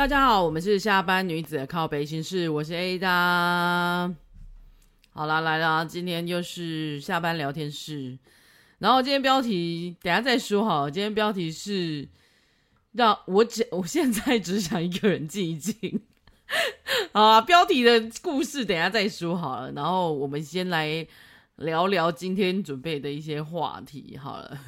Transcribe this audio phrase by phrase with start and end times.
[0.00, 4.14] 大家好，我们是下班女子的靠北心事，我是 Ada。
[5.10, 8.18] 好啦，来啦，今天又是下班聊天室。
[8.78, 12.08] 然后今天标题等下再说好，今天标题是
[12.92, 16.00] 让我只我现在只想一个人静一静。
[17.12, 19.70] 好啊，标题的故事等下再说好了。
[19.72, 21.06] 然后我们先来
[21.56, 24.58] 聊聊今天准备的一些话题好了。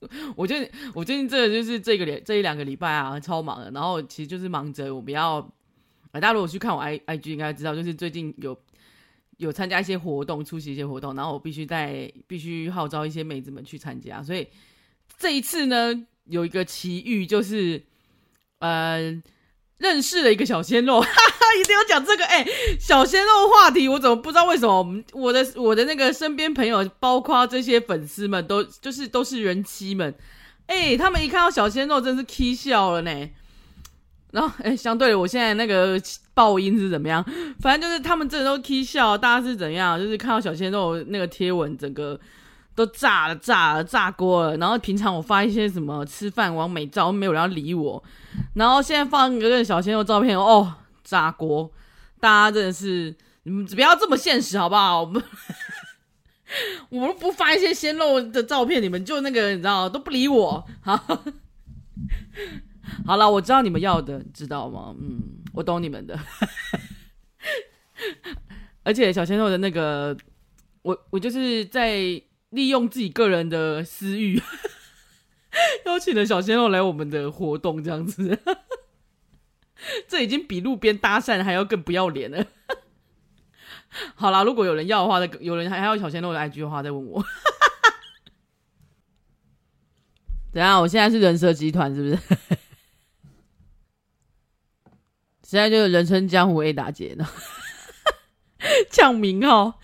[0.36, 3.70] 我最近我最近这个就是这个礼这一两个礼拜啊，超忙的。
[3.70, 5.40] 然后其实就是忙着我们要，
[6.10, 8.58] 大家如果去看我 i i g 应该知道，就是最近有
[9.36, 14.22] 有参加一些活动，出席一些活动，然后我必须在必须号召一些妹子们去参加。
[14.22, 14.46] 所以
[15.18, 17.82] 这一次呢，有一个奇遇，就是
[18.60, 19.22] 呃。
[19.80, 22.46] 认识了一个小鲜肉， 哈哈，一定要讲这个哎、
[22.78, 30.14] 小鲜肉话题，我怎么不知道为什么我的我的那个身边朋友，包括这些粉丝们都就是都是人妻们，
[30.66, 33.30] 哎、他们一看到小鲜肉真是 k 笑了呢。
[34.32, 36.00] 然后哎、相对，我现在那个
[36.34, 37.24] 爆音是怎么样？
[37.60, 39.98] 反正就是他们真的都 k 笑，大家是怎样？
[39.98, 42.20] 就是看到小鲜肉那个贴文，整个。
[42.74, 44.56] 都炸了，炸了，炸锅了。
[44.56, 48.02] 然后平常我发一些什么吃饭完美照，没有人要理我。
[48.54, 50.72] 然后现在放一个小鲜肉照片，哦，
[51.04, 51.70] 炸锅！
[52.18, 55.02] 大家真的是，你们不要这么现实好不好？
[55.02, 55.22] 我们
[56.88, 60.66] 我们不发一些鲜肉的照片，你们就那个你知道都不理我。
[60.80, 60.96] 好，
[63.04, 64.94] 好了，我知道你们要的，知道吗？
[64.98, 65.20] 嗯，
[65.52, 66.18] 我懂你们的。
[68.82, 70.16] 而且小鲜肉的那个，
[70.82, 72.22] 我我就是在。
[72.50, 74.42] 利用自己个人的私欲，
[75.86, 78.38] 邀请了小鲜肉来我们的活动，这样子，
[80.08, 82.44] 这已经比路边搭讪还要更不要脸了。
[84.16, 87.24] 好啦，如果有人要的话，有人还还要小鲜肉的 IG 的话，再问我。
[90.52, 90.80] 等下？
[90.80, 92.18] 我现在是人蛇集团是不是？
[95.42, 97.28] 现在就是人称江湖 A 大姐呢，
[98.90, 99.80] 抢名号，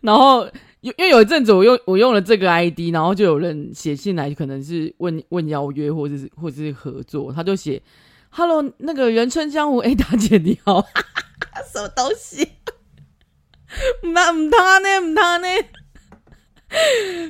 [0.00, 0.50] 然后。
[0.84, 7.80] 因为有一阵子我用我用了这个 ID，然后就有人写信来，可能是问问邀约或者是或者是合作，他就写
[8.28, 10.86] “Hello，那个元春江湖 A 大姐你好”，
[11.72, 12.46] 什么东西？
[14.12, 15.00] 那唔他呢？
[15.00, 15.48] 唔他呢？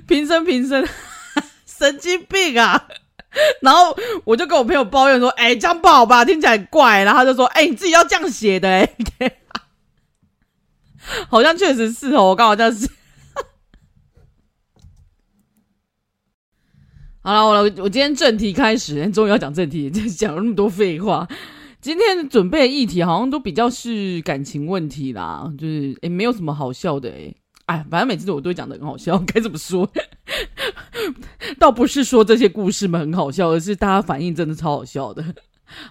[0.09, 0.85] 平生平生，
[1.65, 2.89] 神经病啊！
[3.63, 6.25] 然后我就跟我朋友抱怨说：“哎、欸，这样不好吧？
[6.25, 9.37] 听起来怪。”然后他就说：“哎、你自己要这样写的、欸，哎，
[11.31, 12.89] 好像确实是哦，我刚好这样写。”
[17.27, 21.27] 好了，我我我今天正题开始，终于要讲正题， 讲了那么多废话。
[21.81, 29.91] 今天准备的议题好像都比较是感情问题啦，就是诶没有什么好笑的诶哎，反正每次我都会讲的很好笑， 该怎么说？
[31.59, 35.25] 倒不是说这些故事们很好笑，而是大家反应真的超好笑的。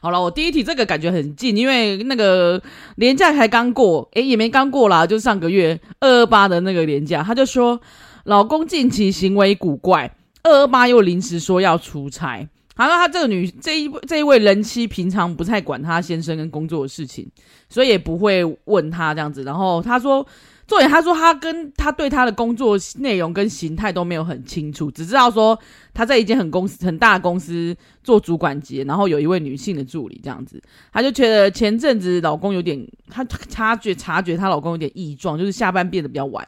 [0.02, 2.62] 好了，我第一题这个感觉很近，因为那个
[2.98, 7.82] 年假才刚过，诶也没刚过啦，就上个月二二八的那个年假，他就说
[8.26, 10.16] 老公近期行为古怪。
[10.44, 17.30] 二二八又临时说要出差，好像他这个女这一这一位人妻平常不太管他先生跟工作的事情，
[17.70, 19.44] 所以也不会问他这样子。
[19.44, 20.26] 然后他说，
[20.68, 25.58] 重点他说他跟他对他的工作内容跟形态都没有很清楚，只知道说
[25.94, 30.62] 他在一间很公司很大的公司做主管级，然后有一位女性的助理这样子。
[30.92, 36.46] 他就觉得前阵子老公有点，他察觉察觉她老公有点异状，就是下班变得比较晚。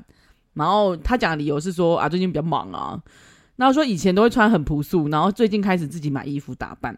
[0.54, 3.00] 然后他讲的理由是说啊，最近比较忙啊。
[3.58, 6.98] 然后说以前都会穿很朴素，然后最近开始自己买衣服打扮，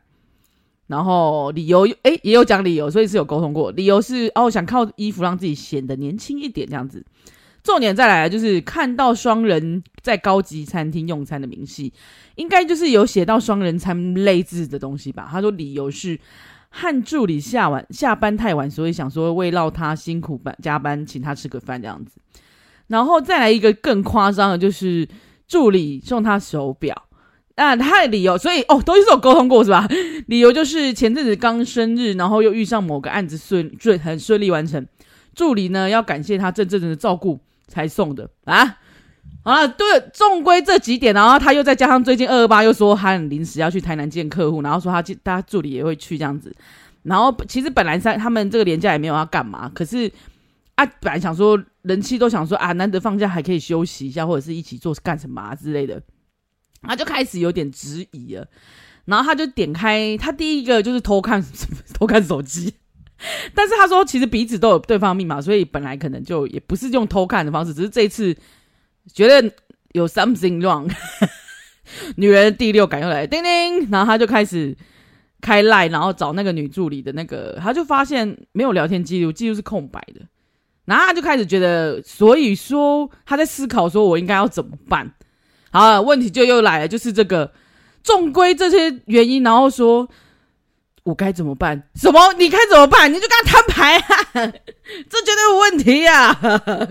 [0.87, 3.71] 然后理由诶也有讲理由，所以是有沟通过。
[3.71, 7.05] 理由是哦想靠衣服让自己显得年轻一点这样子。
[7.63, 11.93] 重点再来就是看到双人在高级餐厅用餐的明细，
[12.35, 15.27] 应该就是有写到双人餐类似的东西吧。
[15.29, 16.19] 他说理由是
[16.69, 22.19] 和助理下晚下班太晚，所以想说慰劳他辛苦班加班，请他吃个饭这样子。
[22.87, 25.07] 然后再来一个更夸张的就是。
[25.47, 27.03] 助理送他手表，
[27.55, 29.87] 那他的理由，所以哦，都是有沟通过是吧？
[30.27, 34.85] 理由就是前阵子刚生日，然后又遇上某个案子顺顺很顺利完成，
[35.33, 38.77] 助理呢要感谢他这阵子的照顾才送的啊。
[39.43, 46.53] 好了，对，重归这几点，然后他又再加上最近二二八又说他很临时要去台南见客户，然后说他他助理也会去这样子，
[47.03, 50.11] 然后其实本来在他们这个年假也没有要干嘛，可是。
[50.75, 56.01] 啊，本来想说人妻都想说啊，难得放假还可以休息一下，或者是一起做干什么啊之类的，
[56.81, 58.47] 他就开始有点质疑了。
[59.05, 61.41] 然后他就点开，他第一个就是偷看
[61.93, 62.73] 偷看手机，
[63.55, 68.35] 但是他说其实彼此都有对方密码，所以本来可能就也不是用偷看的方式，只是这一次
[69.13, 69.49] 觉得
[69.93, 70.91] 有 something wrong，
[72.17, 74.75] 女人第六感又来叮叮，然后他就开始
[75.39, 80.21] 开赖，然后找那个女助理的那个，他就发现没有聊天记录，记录是空白的。
[80.87, 85.13] 然后他就开始觉得，所以说他在思考，说我应该要怎么办？
[85.69, 87.51] 好，问题就又来了，就是这个，
[88.01, 90.07] 重归这些原因，然后说
[91.03, 91.89] 我该怎么办？
[91.95, 92.31] 什么？
[92.39, 93.11] 你该怎么办？
[93.11, 94.33] 你就跟他摊牌啊！
[94.33, 96.87] 这绝对有问题呀、啊！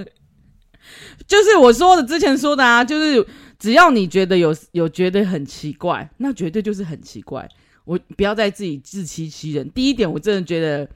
[1.27, 3.27] 就是我说的之前说的啊，就是
[3.59, 7.49] 只要你觉得有有觉得很奇怪，那绝对就是很奇怪。
[7.87, 9.71] 我不要再自己自欺欺人。
[9.71, 10.87] 第一点，我真的觉得。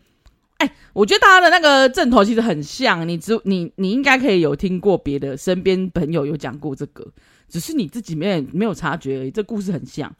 [0.60, 7.06] 哎、我觉得他的那个阵头其实很像你，只你你应该可以有听过别的身边朋友有讲过这个，
[7.48, 9.30] 只是你自己没有没有察觉而已。
[9.30, 10.14] 这故事很像，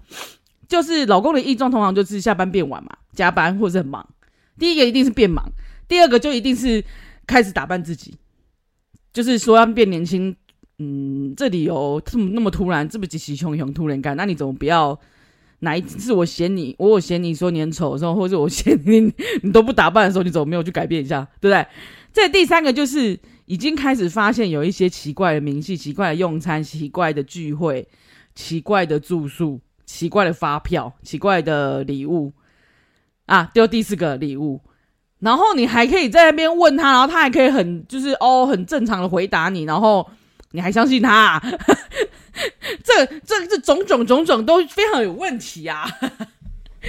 [0.66, 4.08] 就是老公的异状通常就是下班变晚嘛，加班或者很忙。
[4.58, 5.44] 第一个一定是变忙，
[5.86, 6.82] 第二个就一定是
[7.26, 8.14] 开始打扮自己，
[9.12, 10.34] 就是说要变年轻。
[10.78, 14.98] 嗯，这里有这么那么突然，这么急急汹汹突然干，那你怎么不要？
[15.60, 19.12] 哪一次我嫌你，我有嫌你说你很丑的时候，或者我嫌你
[19.42, 21.66] 你都不打扮的时候，你怎么没有去改变一下，对不对？
[22.12, 27.86] 这第三个就是已经开始发现有一些奇怪的明细、奇怪的用餐、奇怪的聚会、
[28.34, 32.32] 奇怪的住宿、奇怪的发票、奇怪的礼物。
[33.26, 34.60] 啊，丢第四个礼物，
[35.20, 40.04] 然后你还可以在那边问他，然后他还可以很就是哦很正常的回答你，然后
[40.52, 41.40] 你还相信他。
[42.82, 45.86] 这这这种种种种都非常有问题啊！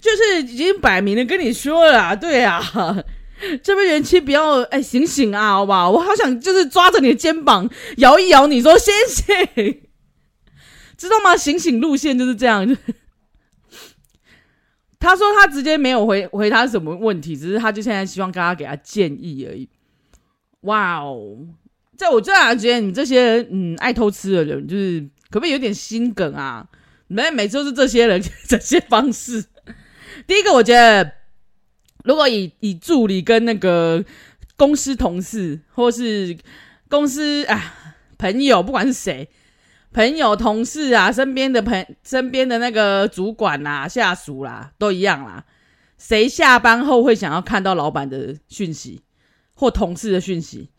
[0.00, 2.60] 就是已经摆明了跟你说了，对啊，
[3.62, 9.80] 这边人妻不要哎醒醒啊，好吧，我好想就是抓着你的肩膀摇一摇，你说先醒，
[10.98, 11.36] 知道吗？
[11.36, 12.76] 醒醒路线就是这样。
[15.00, 19.68] 他说他直接没有回回他什么问题，只是他就现在希望大家给他建议而已。
[20.62, 21.38] 哇哦！
[21.98, 25.00] 在我这样觉得，你这些嗯爱偷吃的人，就是
[25.30, 26.64] 可不可以有点心梗啊？
[27.08, 29.44] 每每次都是这些人 这些方式。
[30.28, 31.12] 第一个，我觉得
[32.04, 34.04] 如果以以助理跟那个
[34.56, 36.38] 公司同事，或是
[36.88, 37.74] 公司啊
[38.16, 39.28] 朋友，不管是谁，
[39.92, 45.44] 朋友、同事啊，身边的朋身边的那个主管啊、下属啦，都一样啦。
[45.98, 49.02] 谁下班后会想要看到老板的讯息
[49.56, 50.70] 或同事的讯息？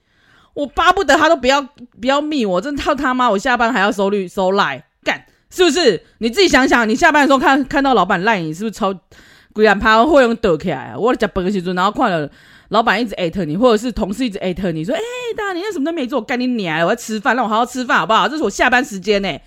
[0.60, 3.30] 我巴不得他都不要不要密我，真操他妈！
[3.30, 6.04] 我下班还要收绿收赖干，是不是？
[6.18, 8.94] 你自己想想，你下班的时候看看到老板赖你，是不是超
[9.54, 10.94] 鬼然怕会用抖起来？
[10.98, 12.30] 我在加班的时候，然后看了
[12.68, 16.86] 老板一直艾特你，或者是同事一直艾特你说：“哎、欸，大你那什么都没做，干你娘！
[16.86, 18.28] 我要吃饭，让我好好吃饭好不好？
[18.28, 19.40] 这是我下班时间呢。”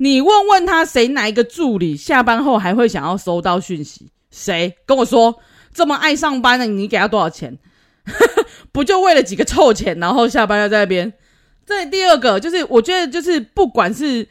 [0.00, 4.10] 你问问他，谁哪一个助理下班后还会想要收到讯息？
[4.30, 5.38] 谁跟我说
[5.74, 7.58] 这么爱上班的，你给他多少钱？
[8.78, 11.12] 不就为了几个臭钱，然后下班要在那边？
[11.66, 14.24] 这第二个就是，我觉得就是，不管是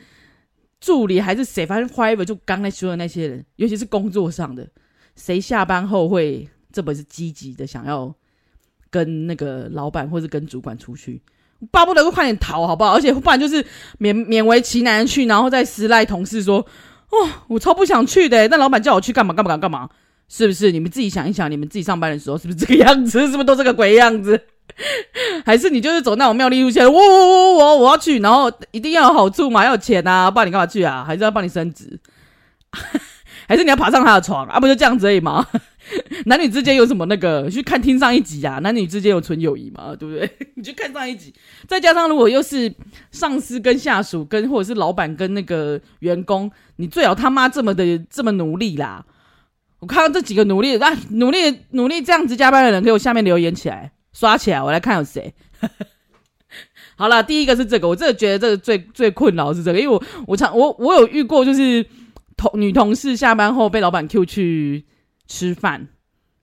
[0.80, 4.66] 助理还是谁，反正 whatever 就刚才说的那些人，尤其是工作上的，
[5.18, 8.16] 谁下班后会这么是积极的想要
[8.90, 11.22] 跟那个老板或者跟主管出去，
[11.70, 12.94] 巴不得快点逃好不好？
[12.94, 13.62] 而且不然就是
[14.00, 16.66] 勉勉为其难去，然后再私赖同事说
[17.12, 19.90] ：“哦，我超不想去的，但老板叫我去干嘛干嘛干嘛。”
[20.30, 20.72] 是不是？
[20.72, 23.20] 你们自己想一想，你们自己上班的时候是不是这个样子？
[23.28, 24.40] 是不是都这个鬼样子？
[25.46, 26.86] 还是你就是走那种妙丽路线？
[26.86, 31.04] 我我我我我要去，然后一定要有好处嘛，要有钱啊，不然你干嘛去啊？
[31.06, 32.00] 还是要帮你升职？
[33.48, 34.60] 还是你要爬上他的床啊？
[34.60, 35.48] 不就这样子而已吗？
[36.26, 37.50] 男女之间有什么那个？
[37.50, 39.96] 去看听上一集啊，男女之间有纯友谊嘛？
[39.98, 40.30] 对不对？
[40.56, 41.34] 你去看上一集，
[41.66, 42.72] 再加上如果又是
[43.12, 49.06] 上司跟下属跟或者是老板跟那个员工，你最好他妈这么的这么努力啦。
[49.88, 55.34] 看到这几个努力，啊，努力努力这样子加班的人，给我下面留言起来，刷起来，我来看有谁。
[56.98, 61.86] 好了，第一个是这个，我真的觉得这个最最困扰是这个，因为我我常我我有遇过，就是
[62.36, 64.86] 同女同事下班后被老板 Q 去
[65.28, 65.88] 吃饭，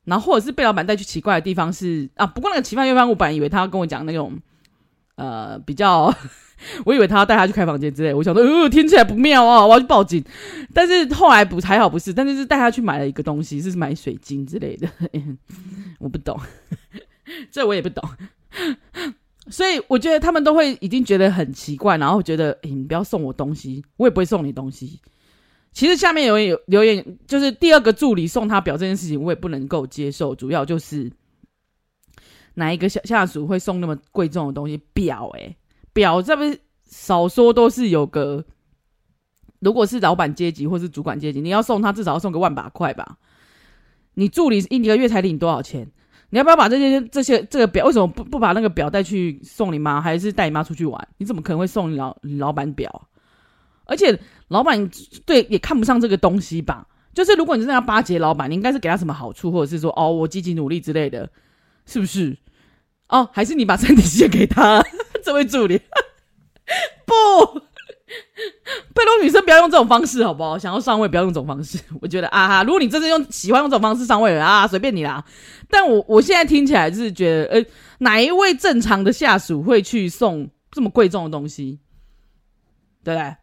[0.04, 4.38] 然后或者是被老板带去奇怪的地方是啊，不过那个奇怪地方，我本来以为他要跟我讲那种
[5.16, 6.14] 呃比较。
[6.84, 10.24] 我以为他要带他去开房间之类，我想说，呃，听起来不妙啊，我要去报警。
[10.72, 14.88] 但是后来不还好不是，但是是带他去买了一个东西，是买水晶之类的，
[15.98, 16.38] 我不懂，
[17.50, 18.02] 这我也不懂。
[19.50, 25.00] 所以我觉得他们都会已经觉得很奇怪，然后觉得，哎，你不要送我东西，我也不会送你东西。
[25.72, 30.34] 其实下面有有留言，就是第二个助理送他表这件事情，我也不能够接受。
[30.34, 31.10] 主要就是
[32.54, 35.56] 哪一个下下属会送那么贵重的东西表、哎。
[35.94, 38.44] 表这边少说都是有个，
[39.60, 43.16] 如果是老板阶级或是主管阶级，你要送他至少要送个万把块吧。
[44.12, 45.90] 你助理一个月才领多少钱？
[46.30, 47.86] 你要不要把这些这些这个表？
[47.86, 51.08] 为什么不不把那个表带去送你妈，还是带你妈出去玩？
[51.16, 53.08] 你怎么可能会送你老老板表？
[53.86, 54.90] 而且老板
[55.24, 56.86] 对也看不上这个东西吧？
[57.12, 61.30] 就是如果你真的要巴结老板，你应该是给他什么好处，或者是说哦，我积极努力之类的，
[61.86, 62.36] 是不是？
[63.08, 64.82] 哦，还是你把身体献给他，
[65.22, 65.80] 这位助理？
[67.04, 67.14] 不，
[68.94, 70.58] 拜托女生不要用这种方式，好不好？
[70.58, 71.78] 想要上位不要用这种方式。
[72.00, 75.24] 我觉得啊哈，如果你真的用喜欢用这种方式上位啊，随便你啦。
[75.68, 77.64] 但我我现在听起来就是觉得，呃，
[77.98, 81.78] 哪一位正常的下属会去送这么贵重的东西？
[83.04, 83.36] 对不对？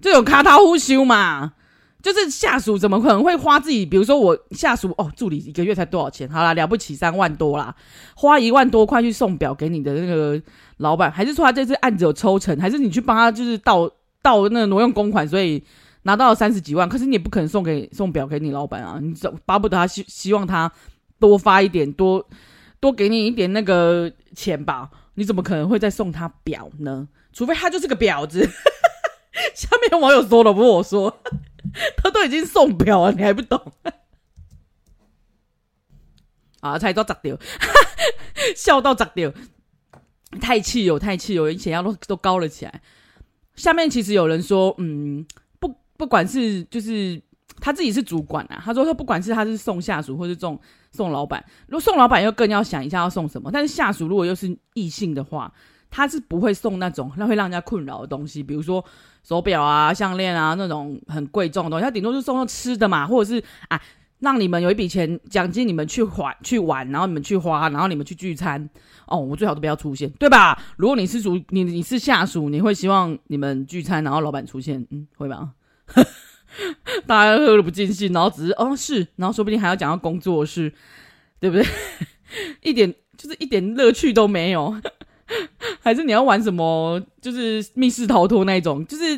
[0.00, 1.54] 就有卡塔呼修嘛。
[2.02, 3.86] 就是下属怎么可能会花自己？
[3.86, 6.28] 比如说我下属哦，助理一个月才多少钱？
[6.28, 7.74] 好啦，了不起三万多啦，
[8.16, 10.42] 花一万多块去送表给你的那个
[10.78, 13.88] 老板，还是说他这次案子有抽成，还是你去帮他就是盗
[14.20, 15.62] 盗那挪用公款，所以
[16.02, 16.88] 拿到了三十几万？
[16.88, 19.14] 可是你也不可能送给送表给你老板啊，你
[19.46, 20.70] 巴不得他希希望他
[21.20, 22.26] 多发一点，多
[22.80, 24.90] 多给你一点那个钱吧？
[25.14, 27.06] 你怎么可能会再送他表呢？
[27.32, 28.48] 除非他就是个婊子。
[29.54, 31.14] 下面网友说了，不是我说。
[31.96, 33.60] 他都已经送表了，你还不懂？
[36.60, 37.36] 啊，才都砸掉，
[38.54, 39.32] 笑到砸掉，
[40.40, 42.80] 太气有太气有，血压都都高了起来。
[43.56, 45.26] 下面其实有人说，嗯，
[45.58, 47.20] 不，不管是就是
[47.58, 50.60] 他自己是主管啊，他说他不管是他是送下属或是送
[50.92, 53.50] 送老板，如果送老板又更要想一下要送什么。
[53.52, 55.52] 但是下属如果又是异性的话，
[55.90, 58.84] 他是不会送那种那会让人家困扰的东西，比如说。
[59.22, 63.80] 手表啊、项链啊，那种很贵重的东西，他顶多是送吃的嘛，或者是啊，
[64.20, 68.68] 让你们有一笔钱奖金，你们去玩去玩，然后你们去花，然后你们去聚餐。
[69.06, 70.58] 哦，我最好都不要出现，对吧？
[70.76, 75.52] 如果你是主，你你是下属，你会希望你们聚餐，然后老板出现，嗯，会吗？
[77.06, 80.72] 大家喝的不尽兴，然后只是哦是，然后说不定还要讲到工作事，
[81.38, 81.66] 对不对？
[82.62, 84.74] 一点就是一点乐趣都没有。
[85.80, 87.00] 还是你要玩什么？
[87.20, 89.16] 就是密室逃脱那种，就是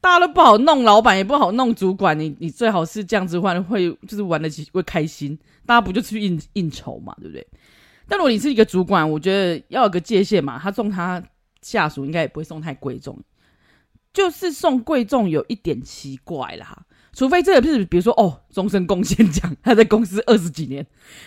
[0.00, 7.46] 大家都不好弄，老板也不好弄，主管你你最好是这样子玩会就是玩得起会开心，大家不就去应应酬嘛，对不对？
[8.08, 11.22] 但如果你是一个主管，我觉得要有个界限嘛，他送他
[11.62, 13.18] 下属应该也不会送太贵重，
[14.12, 16.84] 就是送贵重有一点奇怪啦。
[17.14, 20.84] 除非这个是，比如说哦，终身贡献奖，他在公司二十几年，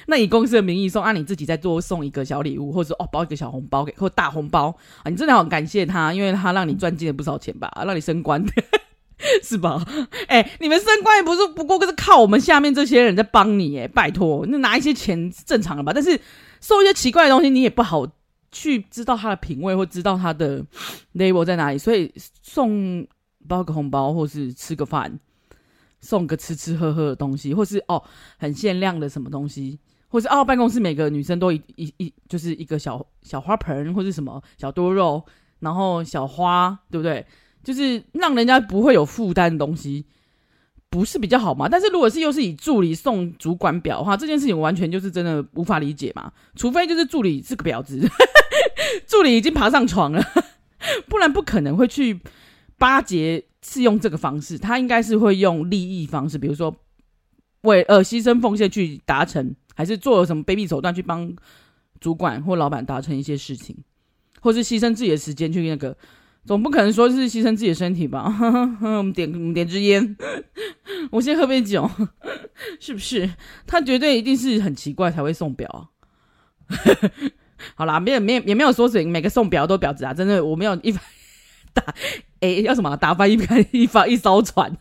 [0.07, 8.43] 那以公司的名义送，按、啊、你自己再多送一个小礼物，或者说哦包一个小红包给，或大红包啊，你真的很感谢他，因为他让你赚进了不少钱吧，让你升官，
[9.41, 9.83] 是吧？
[10.27, 15.93] 哎、欸，你们升官也不是不过就是靠我们下面这些人在帮你，哎，拜托，那拿一些钱是正常的吧？
[15.93, 16.19] 但是
[16.59, 18.05] 送一些奇怪的东西，你也不好
[18.51, 20.63] 去知道他的品味或知道他的
[21.15, 23.07] label 在哪里，所以送
[23.47, 25.19] 包个红包或是吃个饭。
[25.99, 28.01] 送个吃吃喝喝的东西，或是哦
[28.37, 35.23] 很限量的什么东西，或是哦办公室每个女生都一一一就是一个小小花盆，或是什么小多肉，
[35.59, 37.25] 然后小花，对不对？
[37.63, 40.05] 就是让人家不会有负担的东西，
[40.89, 41.67] 不是比较好吗？
[41.67, 46.31] 但是如果是又是以助理送主管表的话，这件事情完全就是真的无法理解嘛。
[46.55, 47.99] 除非就是助理是个婊子，
[49.05, 50.23] 助理已经爬上床了，
[51.09, 52.21] 不然不可能会去
[52.77, 53.43] 巴结。
[53.69, 56.73] 是用这个方式，他应该是会用利益方式，比如说
[57.61, 61.35] 为呃牺牲奉献去达成，还是做了什么卑鄙手段去帮
[61.99, 63.75] 主管或老板达成一些事情，
[64.39, 65.97] 或是牺牲自己的时间去那个，
[66.45, 68.31] 总不可能说是牺牲自己的身体吧？
[68.31, 70.15] 呵呵呵，我们点我们点支烟，
[71.11, 71.89] 我先喝杯酒，
[72.79, 73.29] 是不是？
[73.65, 75.89] 他绝对一定是很奇怪才会送表。
[77.75, 80.95] 好啦，没有没有也没有说是每个送表都婊子啊，真的我没有一。
[81.77, 81.95] 打
[82.41, 84.75] 哎，要什么打翻一翻 一翻一艘船？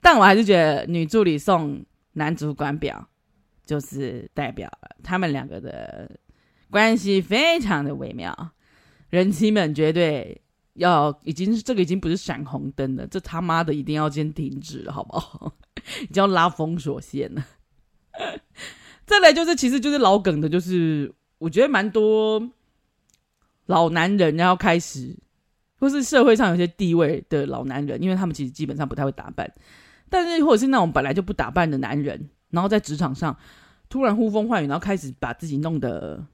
[0.00, 3.08] 但我还是觉得女助理送男主管表，
[3.64, 4.70] 就是代表
[5.02, 6.10] 他们两个的
[6.70, 8.36] 关系非常的微妙。
[9.10, 10.40] 人妻们绝对
[10.74, 15.52] 要已经这个已经不是闪红灯了，这他妈的一定要先停止，好不好？
[16.02, 17.44] 已经要拉封锁线了。
[19.04, 22.50] 再来就是，其实就是老梗的，就是我觉得蛮多
[23.66, 25.16] 老男人要开始。
[25.82, 29.52] 或是社会上有些地位的老男人，因为他们其实基本上不太会打扮，
[30.08, 33.36] 但是或者是那种本来就不打扮的男人，然后在职场上
[33.88, 36.24] 突然呼风唤雨，然后开始把自己弄得，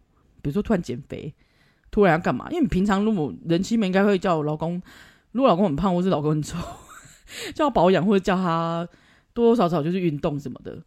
[0.42, 1.34] 比如说突然减肥，
[1.90, 2.46] 突然要干嘛？
[2.50, 4.82] 因为你平常如果人妻们应该会叫老公，
[5.32, 6.58] 如果老公很胖或是老公很丑，
[7.56, 8.86] 叫保养或者叫他
[9.32, 10.78] 多多少少就是运动什么的，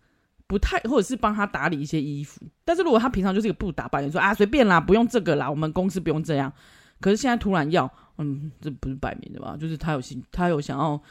[0.45, 2.39] 不太或者是帮他打理一些衣服。
[2.63, 6.53] 但是如果他平常就是一个不打扮，你说啊随便啦，不用这个啦，我们公司不用这样。
[7.01, 7.91] 可是现在突然要。
[8.17, 9.57] 嗯，这不是摆明的吧？
[9.59, 11.01] 就是他有心，他有想要，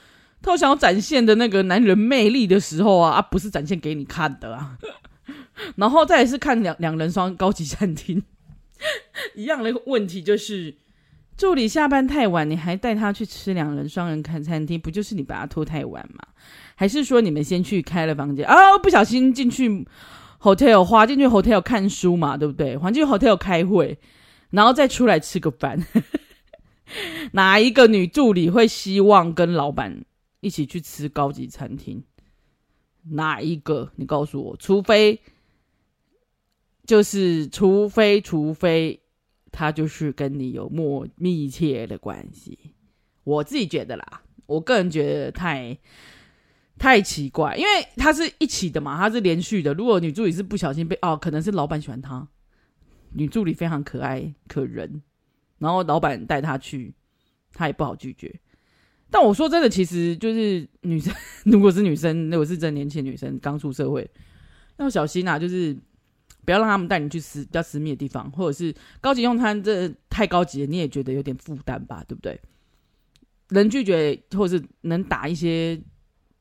[0.41, 4.79] 他有想要展现的那个男人魅力的时候啊，啊，不是展现给你看的啊。
[5.75, 8.23] 然后再是看两两人双高级餐厅，
[9.35, 10.77] 一样的问题就是，
[11.37, 16.23] 助理下班太晚，你还带他去吃两人双人看餐厅，不就是你把他拖太晚吗？
[16.77, 18.79] 还是说你们先去开了房间啊？
[18.81, 19.85] 不小心进去
[20.41, 22.77] hotel 花进去 hotel 看书嘛，对不对？
[22.77, 23.99] 环境 hotel 开会，
[24.51, 25.85] 然后再出来吃个饭。
[27.33, 30.05] 哪一个女助理会希望跟老板
[30.41, 32.03] 一起去吃高级餐厅？
[33.11, 33.93] 哪一个？
[33.97, 35.21] 你告诉我，除非
[36.85, 39.01] 就是除非除非。
[39.53, 42.57] 他就是跟你有莫密切的关系，
[43.25, 45.77] 我自己觉得啦，我个人觉得太
[46.79, 49.75] 太奇怪，因为他是一起的嘛，他是连续的。
[49.75, 52.29] 如果女助理是不小心被哦，可能是老板喜欢他，
[53.13, 55.03] 女助理非常可爱可人，
[55.59, 56.95] 然后老板带她去，
[57.53, 58.41] 她也不好拒绝。
[59.11, 61.15] 但我说真的，其实就是女生，
[61.45, 64.11] 如果是女生，如果是真年轻女生刚出社会，
[64.79, 65.77] 要小心啊，就是。
[66.43, 72.41] 不要让他们带你去私比较私密的地方，或者是高级用餐，这太高级了，你也觉得有点负担吧，对不对？
[73.51, 75.79] 能拒绝或者是能打一些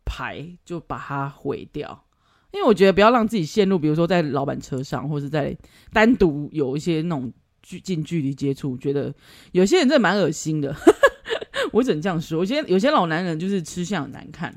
[0.06, 2.06] 牌，就把它毁掉。
[2.52, 5.56] 因为我觉得不要让自己陷入，比如说在老板车上，或是在
[5.94, 9.14] 单独有一些那种距近距离接触，觉得
[9.52, 10.76] 有些人真的蛮恶心的。
[11.72, 14.54] 我只能这样说，有些有些老男人就是吃相很难看，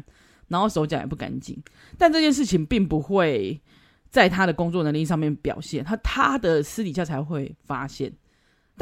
[0.48, 1.60] 然后手脚也不干净，
[1.98, 3.60] 但这件事情并不会。
[4.10, 8.12] 在他的工作能力上面表现，他他的私底下才会发现。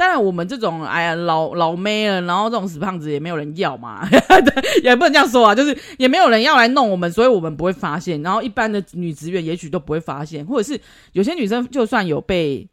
[0.01, 4.09] 当然，我们这种哎呀老老妹了，然后这种死胖子也没有人要嘛，
[4.83, 8.19] 也不能这样说啊，就是也没有人要来弄我们，所以我们不会发现。
[8.23, 10.81] 然后一般的女职员也许都不会发现，或者是
[11.11, 12.67] 有些女生就算有被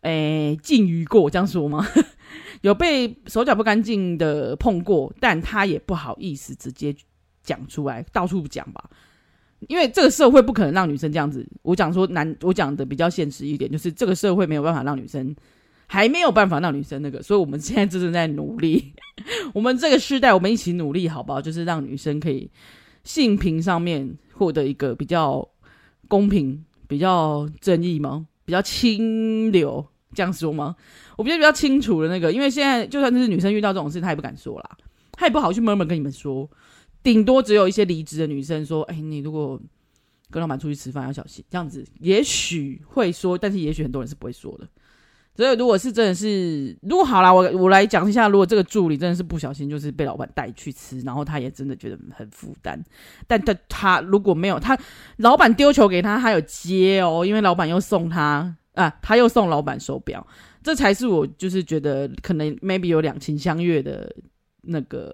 [0.00, 1.86] 诶禁欲过，这样说吗？
[2.62, 6.96] 有被手脚不干净的碰过，但她也不好意思直接
[7.42, 8.82] 讲出来，到处讲吧。
[9.68, 11.46] 因为这个社会不可能让女生这样子。
[11.60, 15.36] 我讲说男，我讲的比较现实一点，就是这个社会没有办法让女生，
[15.86, 18.92] 还没有办法让女生那个，所以我们现在正在努力。
[19.54, 21.40] 我们这个时代，我们一起努力，好不好？
[21.40, 22.50] 就是让女生可以
[23.04, 25.48] 性平上面获得一个比较
[26.08, 28.26] 公平、比较正义吗？
[28.44, 30.74] 比较清流，这样说吗？
[31.16, 34.76] 我比较比较清楚的那个，因为现在就算是女生遇到这种事，她也不敢说啦，
[35.12, 36.50] 她也不好去慢慢跟你们说。
[37.02, 39.60] 顶多只有一些离职的女生说：“哎、你如果
[40.30, 44.66] 跟老板出去吃饭要小心。”这样子也许会说，但是也许很多人是不会说的。
[45.36, 52.82] 所以，如果是真的是，如果好啦，我我来讲一下，如果这个助理真的是不小心就是被老板带去吃，然后他也真的觉得很负担，
[53.26, 54.78] 但他他如果没有他
[55.16, 60.26] 老板丢球给他，他有接哦，因为老板又送他啊，他又送老板手表，
[60.62, 64.14] 这才是我就是觉得可能 maybe 有两情相悦的
[64.62, 65.12] 那个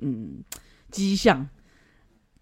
[0.00, 0.42] 嗯。
[0.88, 1.46] 迹象，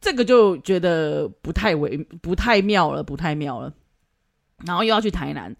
[0.01, 3.73] 这个就觉得不太为，不太妙了，不太妙了。
[4.67, 5.57] 然后又要去台南，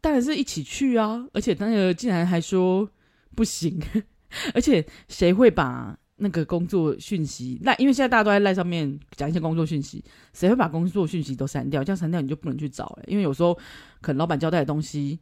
[0.00, 1.26] 当然是一起去啊！
[1.32, 2.88] 而且那个竟然还说
[3.34, 3.80] 不行，
[4.54, 7.74] 而且谁会把那个工作讯息赖？
[7.78, 11.84] 因为现在大家都在赖上面讲一些工作讯息，谁会把工作讯息都删掉？
[11.84, 13.58] 这样删掉你就不能去找了，因为有时候
[14.00, 15.18] 可能老板交代的东西。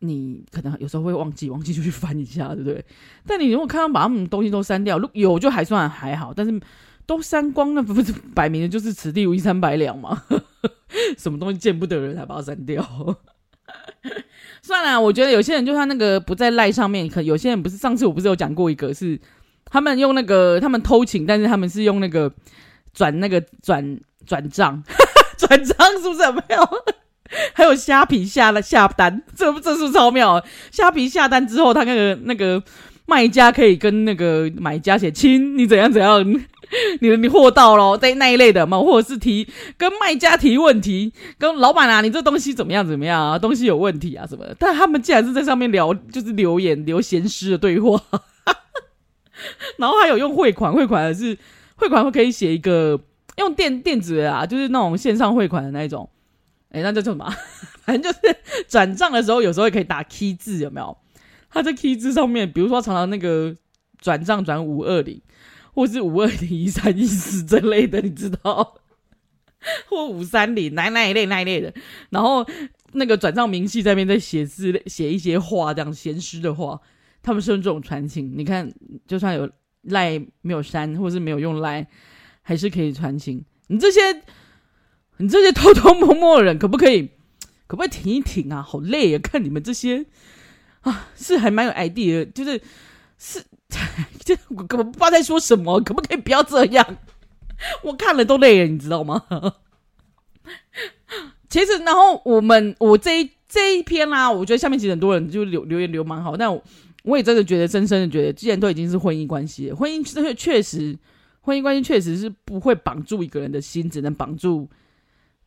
[0.00, 2.84] 你可能有时候会忘记，忘记就去翻一下，对不对？
[3.26, 6.60] 但你如果看到把他们东西都删掉，如果有就还算还好，但是
[7.06, 10.22] 都删光了，不是 摆明的就是此地无银三百两吗？
[11.16, 12.84] 什么东西见不得人，还把它删掉？
[14.74, 19.16] 当然，我觉得有些人就他那个不在赖上面，可有些人不是上次我不是有讲过一个是
[19.70, 22.28] 他们用那个他们偷情，但是他们是用那个
[22.92, 24.82] 转那个转转账
[25.38, 26.68] 转账， 是不是很妙？
[27.54, 30.44] 还有虾皮下了下单，这这是超妙。
[30.72, 32.60] 虾皮下单之后，他那个那个
[33.06, 36.24] 卖家可以跟那个买家写亲，你怎样怎样，
[37.00, 44.56] 你你货到了，在那一类的嘛，或者是提跟卖家提问题，跟老板啊，你这东西怎么样怎么样啊，东西有问题啊什么的。
[44.58, 48.00] 但他们竟然是在上面聊，就是留言留闲诗的对话，
[49.76, 51.36] 然后还有用汇款，汇款是
[51.76, 52.98] 汇款会可以写一个
[53.36, 56.08] 用电电子的啊，就是那种线上汇款的那一种。
[56.70, 57.32] 哎、那叫什么？
[57.84, 58.36] 反正就是
[58.66, 60.96] 转账的时候，有时候也可以打 key 字，有没有？
[61.54, 63.56] 他在 key 字上面，比如说常常那个
[63.98, 65.22] 转账转五二零，
[65.72, 68.74] 或是五二零一三一四这类的，你知道？
[69.88, 71.72] 或五三零，哪哪一类那一类的。
[72.10, 72.44] 然后
[72.92, 76.78] 那个转账明细在那边在写字，写一些话，这样闲诗的话，
[77.22, 78.34] 他们是用这种传情。
[78.36, 78.70] 你看，
[79.06, 79.48] 就算有
[79.82, 81.86] 赖没有删，或是没有用赖，
[82.42, 83.44] 还是可以传情。
[83.68, 84.00] 你这些。
[85.18, 87.06] 你这些偷偷摸摸的人，可不可以，
[87.68, 88.60] 可不可以停一停啊？
[88.60, 89.20] 好累啊！
[89.22, 90.04] 看你们这些
[90.84, 92.60] 啊，是还蛮有 idea 的，就是
[93.18, 93.44] 是，
[94.24, 96.96] 这 我根本不知道在说什么，可不可以不要这样？
[97.82, 99.22] 我看了都累了，你知道吗？
[101.48, 106.62] 其实，然后我们我这一这一篇啦、我觉得下面其实很多人就留留言留蛮好，但我
[107.04, 110.98] 我也真的觉得，深深的觉得，既然都已经是婚姻关系了，婚姻确确实，
[111.40, 114.68] 婚姻关系确实是不会绑住一个人的心，只能绑住，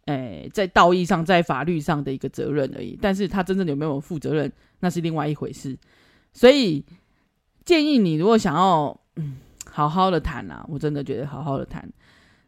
[0.08, 2.98] 诶，在道义上，在法律上的一个责任而已。
[3.02, 5.78] 但是他真正有没有负责任，那是另外一回事。
[6.34, 6.84] 所以
[7.64, 9.38] 建议你，如果想要，嗯，
[9.70, 11.88] 好好的谈啊，我真的觉得好好的谈，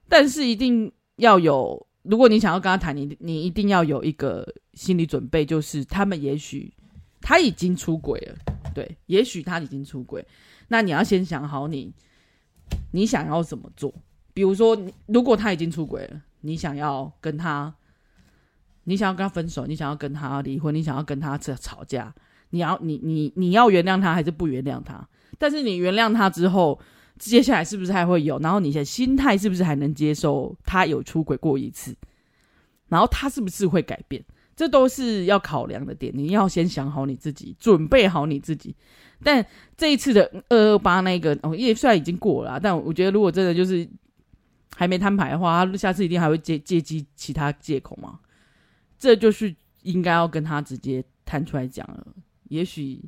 [0.08, 1.86] 但是一定要有。
[2.04, 6.74] 如果你想要跟他谈，你你一定要有一个心理准备，就是他们也许
[7.20, 8.36] 他已经出轨了，
[8.74, 10.26] 对，也许他已经出轨，
[10.70, 11.94] 那你要先想好你
[12.92, 13.94] 你想要怎么做。
[14.34, 17.74] 比如说，如果他已经出轨了，你想要跟他，
[18.86, 22.14] 你想要跟他分手，你想要跟他离婚，你想要跟他吵吵架，
[22.50, 25.08] 你要你你你要原谅他还是不原谅他？
[25.38, 26.80] 但是你原谅他之后。
[27.18, 28.40] 接下来是不是还会有？
[28.40, 31.94] 然后你的心态是不是还能接受他有出轨过一次？
[32.88, 34.24] 然后他是不是会改变？
[34.56, 36.14] 这都是要考量的点。
[36.16, 38.74] 你要先想好你自己，准备好你自己。
[39.22, 43.86] 但这一次的二二八那个，哦，也虽然已经过了，但我觉得如果真的就是
[44.76, 48.20] 还没摊牌的话，他下次一定还会借借机其他借口嘛。
[48.98, 52.06] 这就是应该要跟他直接摊出来讲了。
[52.50, 53.00] 也许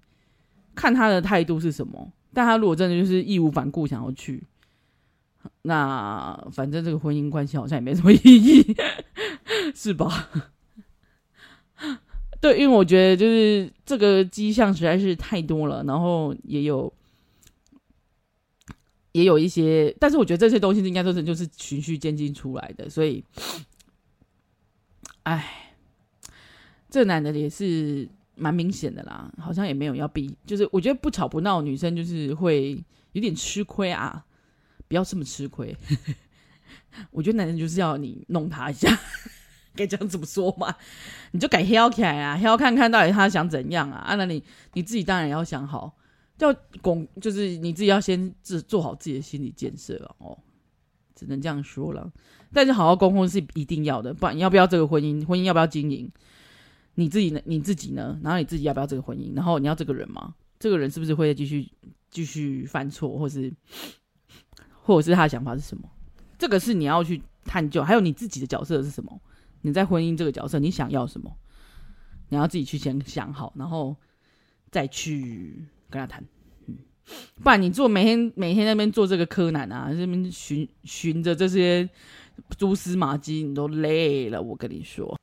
[0.76, 2.12] 看他的态度是什么。
[2.34, 4.42] 但他如果真的就是义无反顾想要去，
[5.64, 8.76] 那反正这个婚姻关系好像也没什么意义，
[9.76, 10.30] 是吧？
[12.40, 16.92] 对，因为我觉得就是这个迹象实在是太多了，然后也有
[19.12, 23.24] 也有一些，但是我觉得这些东西应该都是就是循序渐进出来的，所以，
[25.24, 25.74] 哎，
[26.90, 28.10] 这男的也是。
[28.34, 34.26] 蛮明显的啦，好像也没有要逼，就是我觉得不吵不闹，女生就是会有点吃亏啊，
[34.88, 35.76] 不要这么吃亏。
[37.12, 38.90] 我觉得男人就是要你弄他一下，
[39.76, 40.76] 该这样怎么说嘛？
[41.32, 43.98] 你就改挑起来啊，挑看看到底他想怎样啊？
[43.98, 44.42] 啊，那你
[44.74, 45.94] 你自己当然要想好，
[46.46, 50.38] 要拱，就是你自己要先自做好自己的心理建设哦，
[51.16, 52.12] 只能这样说了。
[52.54, 55.26] 但是好好沟通是一定要的，不然你要不要这个婚姻？
[55.26, 56.12] 婚姻要不要经营？
[56.96, 57.42] 你自己呢？
[57.46, 58.20] 你自己呢？
[58.22, 59.34] 然后你自己要不要这个婚姻？
[59.36, 60.36] 然后你要这个人吗？
[60.60, 61.72] 这个人是不是会继续
[62.10, 63.54] 继续犯错，或是
[64.82, 65.90] 或者是他的想法是什么？
[66.38, 67.84] 这个是你要去探究。
[67.84, 69.22] 还有你自己的角色是什么？
[69.62, 71.36] 你在婚姻这个角色，你想要什么？
[72.30, 73.96] 你要自己去先想好，然后
[74.70, 76.24] 再去跟他谈。
[77.44, 81.88] 不然你做每天每天在那边做这个柯南啊，这边寻寻着这些
[82.58, 84.42] 蛛丝马迹，你都累了。
[84.42, 85.18] 我跟你说。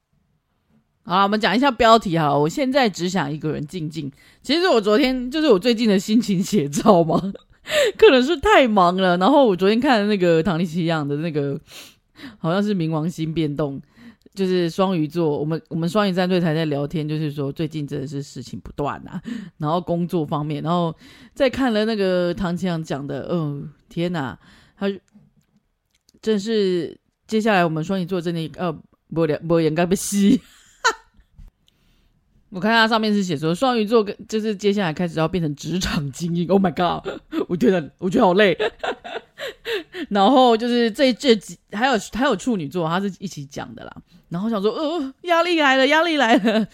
[1.05, 2.37] 好，我们讲一下标题哈。
[2.37, 4.13] 我现在只想一个人静静。
[4.43, 7.19] 其实我昨天就是我最近的心情写照嘛，
[7.97, 9.17] 可能是太忙了。
[9.17, 11.59] 然后我昨天看的那个唐立淇样的那个，
[12.37, 13.81] 好像是冥王星变动，
[14.39, 15.37] 就是双鱼座。
[15.37, 19.21] 我们我们双鱼战队才在聊天，就是说最近真的是事情不断啊。
[19.59, 20.95] 然后工作方面，然后
[21.35, 24.39] 再看了那个唐青阳讲的，哦天哪，
[24.77, 24.87] 他
[26.23, 26.97] 真是
[27.27, 28.73] 接下来我们双鱼座真的呃，
[29.13, 30.41] 不了不应该被吸。
[32.51, 37.21] 我看他上面是写说双鱼座跟就是接下来开始要变成职场精英，Oh my god！
[37.49, 38.57] 我觉得我觉得好累。
[40.09, 43.97] 然后就是这这几还有还有处女座，他是一起讲的啦。
[44.29, 46.67] 然后想说，呃，压力来了，压力来了。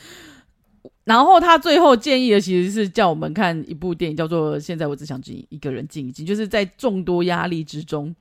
[1.04, 8.14] 然后他最后建议的其实是叫我们看一部电影，叫做《现在我只想静一个人静一静》，就是在众多压力之中。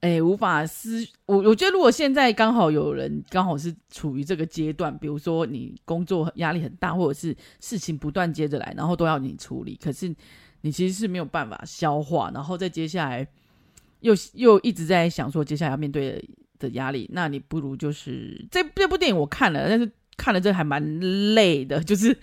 [0.00, 10.14] 哎，无法思我，我觉得如果现在刚好有人刚好是处于这个阶段，比如说你工作压力很大，或者是事情不断接着来，然后都要你处理，可是
[10.60, 13.26] 你其实是没有办法消化，然后再接下来
[14.00, 16.22] 又又一直在想说接下来要面对的，
[16.58, 22.16] 的压力，那你不如就是这这部电影我看了，但是看了这还蛮累的， 就是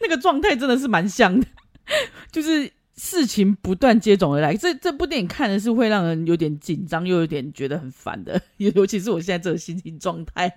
[0.00, 1.46] 那个状态真的是蛮像的，
[2.30, 2.70] 就是。
[2.96, 10.52] 事情不断接踵而来，这这部电影看的是会让人有点紧张，又有点觉得很烦的， 尤其是我现在这个心情状态。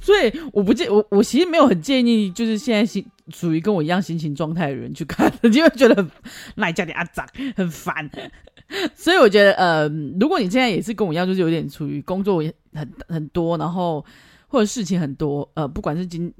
[0.00, 6.10] 所以我不建我我其实没有很建议，就是现在心属于跟我一样心情状态的人去看，因为觉得很
[6.56, 8.10] 赖家的阿长很烦。
[8.94, 9.88] 所以我觉得，呃，
[10.20, 14.04] 如果你现在也是跟我一样，就是有点处于工作很很多，然后
[14.48, 16.32] 或者事情很多，呃，不管是经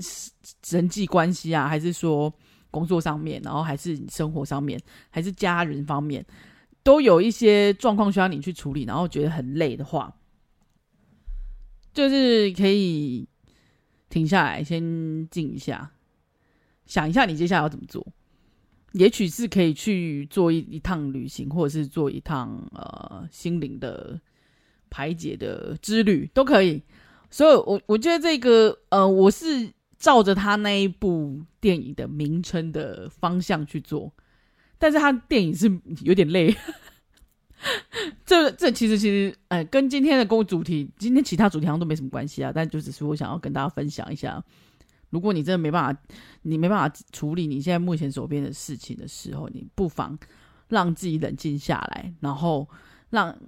[0.70, 2.32] 人际关系啊，还是说。
[2.72, 6.24] 工作上面，然后还是生活上面，还是家人方面，
[6.82, 10.10] 都有一些状况需要你去处理，然后觉得很累的话，
[11.92, 13.28] 就是可以
[14.08, 14.82] 停下来，先
[15.28, 15.90] 静一下，
[16.92, 18.06] 想一下你接下来要怎么做。
[18.92, 24.20] 也许是可以去做一一趟旅行，或者是做一趟呃心灵的
[24.90, 26.82] 排解的之旅，都可以。
[27.30, 29.72] 所以我，我觉得这个呃，我是。
[30.02, 34.12] 照着他那一部电影的名称的方向去做，
[34.76, 36.52] 但是他电影是有点累。
[38.26, 42.50] 这这其实其实，哎，跟今天的公主题，今天其他主题好像都没什么关系啊。
[42.52, 44.44] 但就只是我想要跟大家分享一下，
[45.12, 46.02] 如果你真的没办法，
[46.42, 50.18] 你没办法处理你现在目前手边的事情的时候，你不妨
[50.68, 52.68] 让自己冷静下来，然后
[53.10, 53.38] 让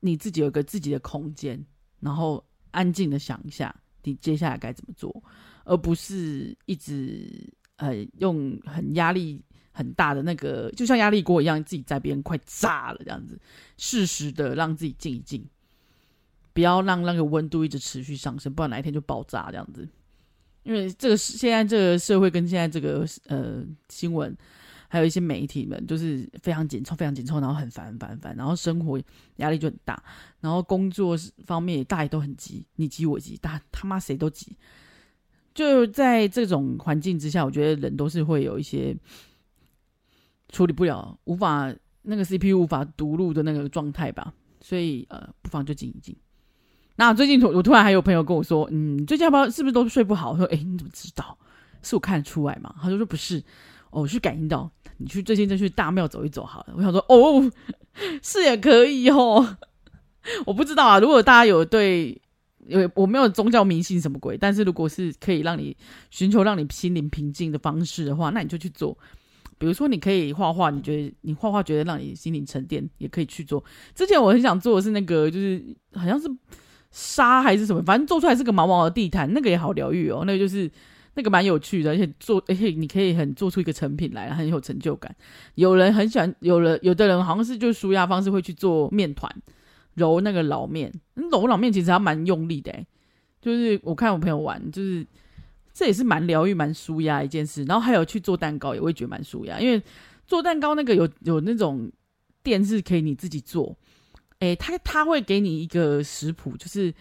[0.00, 1.62] 你自己有个自己的空间，
[1.98, 5.22] 然后安静的想一下，你接下来该怎么做，
[5.64, 9.44] 而不是一直呃用很压力。
[9.72, 13.40] 很大的那个，就像压力锅一样，自己在边快炸了这样子。
[13.78, 15.48] 适时的让自己静一静，
[16.52, 19.88] 不要让那个温度一直持续上升，不然哪一天就爆炸这样子。
[20.62, 24.36] 因为这个现在这个社会跟现在这个呃新闻，
[24.88, 29.00] 还有一些媒体们，都是非常紧凑、非常紧凑，然后很烦、很烦、烦，然后生活
[29.36, 30.02] 压力就很大，
[30.40, 34.56] 然后工作方面也大家都很急，你急我急，大他妈谁都急。
[35.54, 38.96] 就在这种环境之下，我觉得人都是会有一些。
[40.52, 46.16] 处理不了，无法那个 CPU 无法读入的那个状态吧，所以呃，不妨就静一静。
[47.00, 50.32] 那最近我突然还有朋友跟我说，嗯，最近要不要是不是都睡不好？
[50.32, 51.34] 我说，哎，你怎么知道？
[51.80, 52.74] 是我看得出来嘛？
[52.82, 53.38] 他就说不是，
[53.88, 56.74] 哦，我去感应到，你去最近再去大庙走一走好了。
[56.76, 57.50] 我想说，哦，
[58.22, 59.56] 是也可以哦。
[60.44, 62.20] 我不知道啊，如果大家有对
[62.66, 65.74] 有我没有宗教迷信什么鬼，但是如果是可以让你
[66.10, 68.94] 寻求让你心灵平静的方式的话，那你就去做。
[69.56, 73.64] 比如说，你可以画画，你觉得你画画觉得让你心灵沉淀，也可以去做。
[73.94, 76.28] 之前我很想做的是那个，就是好像是
[76.90, 80.24] 沙还是什么，反正做出来是个毛毛的地毯，那个也好疗愈哦。
[80.26, 80.70] 那个就是
[81.14, 85.14] 那个蛮有趣的，而且做而且你可以很做出一个成品来，很有成就感。
[85.54, 89.34] 有人很喜欢，有人有的人好像是就舒压方式会去做面团，
[89.94, 92.72] 揉那个老面，揉老面其实还蛮用力的，
[93.40, 95.06] 就是我看我朋友玩，就是。
[95.72, 97.62] 这也是蛮疗愈、蛮舒压一件事。
[97.64, 99.58] 然后还有去做蛋糕，也会觉得蛮舒压。
[99.60, 99.80] 因为
[100.26, 101.90] 做蛋糕那个有有那种
[102.42, 103.74] 店是可以你自己做，
[104.40, 106.92] 诶，他他会给你一个食谱，就是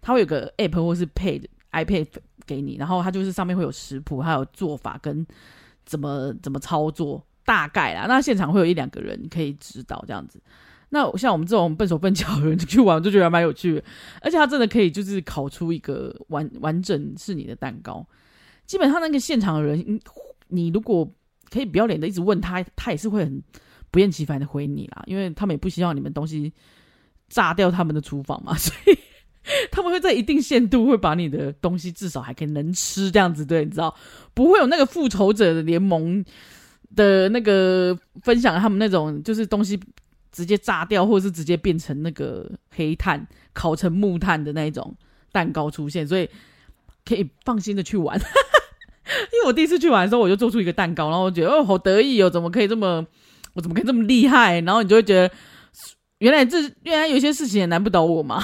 [0.00, 2.06] 他会有个 app 或是 pad iPad
[2.46, 5.26] 给你，然后他就是上面会有食谱，还有做法跟
[5.86, 8.06] 怎么怎么操作，大概啦。
[8.06, 10.40] 那现场会有一两个人可以指导这样子。
[10.92, 13.84] 那像我们这种笨手笨脚的人去玩，就觉得还蛮有趣的。
[14.20, 18.04] 而且他真的可以就是烤出一个完完整是你的蛋糕。
[18.66, 20.00] 基本上那个现场的人，
[20.48, 21.08] 你如果
[21.48, 23.40] 可以不要脸的一直问他，他也是会很
[23.92, 25.04] 不厌其烦的回你啦。
[25.06, 26.52] 因为他们也不希望你们东西
[27.30, 28.98] 炸掉他们的厨房嘛， 所以
[29.70, 33.94] 他们会在一定限度会把你的东西至少还可以能吃这样子，对，你知道
[34.34, 36.22] 不会有那个复仇者的联盟
[36.94, 39.80] 的那个分享他们那种就是东西。
[40.32, 44.94] 直接炸掉，或者是直接变成那个黑炭，烤成木炭的那一种
[45.32, 46.30] 蛋糕出现，所以
[47.04, 48.16] 可以放心的去玩。
[48.22, 53.04] 因为我第一次去玩的时候，我就做出一个蛋糕，然后我觉得哦，好得意哦，怎么可以这么，
[53.54, 54.60] 我怎么可以这么厉害？
[54.60, 55.34] 然后你就会觉得，
[56.20, 58.42] 原来这原来有些事情也难不倒我嘛。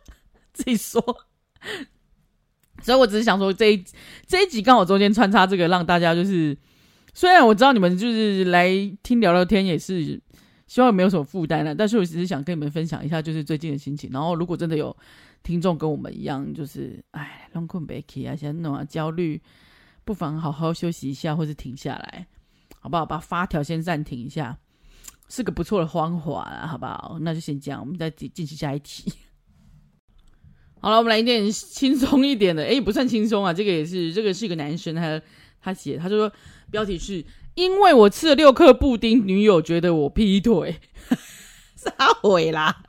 [0.54, 1.02] 自己说，
[2.80, 3.84] 所以我只是想说，这一
[4.26, 6.56] 这一集刚好中间穿插这个，让大家就是，
[7.12, 8.70] 虽然我知道你们就是来
[9.02, 10.22] 听聊聊天，也是。
[10.66, 14.08] 希望没有什么负担了，但是我只是想跟你们分享一下，就是最近的心情。
[14.10, 14.96] 然后，如果真的有
[15.42, 19.40] 听众跟我们一样，就是哎，龙困别起啊，现在那么焦虑，
[20.04, 22.26] 不妨好好休息一下，或是停下来，
[22.80, 23.04] 好不好？
[23.04, 24.58] 把发条先暂停一下，
[25.28, 27.18] 是个不错的方法啊，好不好？
[27.20, 29.12] 那就先这样，我们再进行下一题。
[30.80, 35.20] 好了，我们来一点轻松一点的，哎，不算轻松啊，这个也是，这个是一个男生，他
[35.60, 36.32] 他写，他就说
[36.70, 37.24] 标题是。
[37.54, 40.80] 因为我吃了六颗布丁，女友觉得我劈腿，
[41.76, 42.82] 撒谎啦！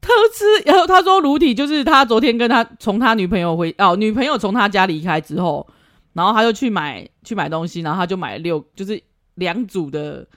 [0.00, 5.64] 他吃，然后他说卢体就是他昨天跟他从他女朋友回哦，女朋友从他家离开之后，
[6.12, 9.00] 然后他就去买去买东西，然后他就买了六，就是
[9.36, 10.28] 两组的，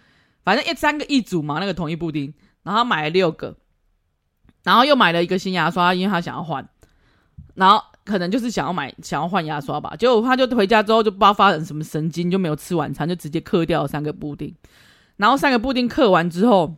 [0.46, 2.34] 反正一三个一组嘛，那个统一布丁，
[2.64, 3.58] 然后买了六个，
[4.64, 6.70] 然后又买了一个新牙刷，因为他想要换，
[7.56, 7.84] 然后。
[8.06, 9.96] 可能就是想要买，想要换牙刷吧。
[9.96, 14.52] 结果他就回家之后就不知道发生什么神经，就没有吃晚餐，就直接嗑掉了三个布丁。
[15.18, 16.76] 然后三个布丁嗑完之后，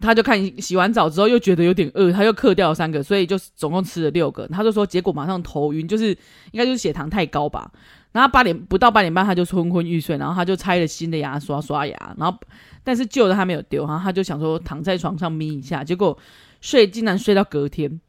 [0.00, 4.48] 他就看洗完澡之后又觉得有点饿，他又嗑掉了三个，所以就总共吃了六个。
[4.48, 6.16] 他就说结果马上头晕，就是
[6.52, 7.70] 应该就是血糖太高吧。
[8.18, 12.36] 然后八点不到八点半他就昏昏欲睡，然后他就拆了新的牙刷刷牙，然后
[12.82, 16.18] 但是旧的他没有丢，然后他就想说躺在床上眯一下，结果
[16.60, 18.00] 睡竟然睡到隔天。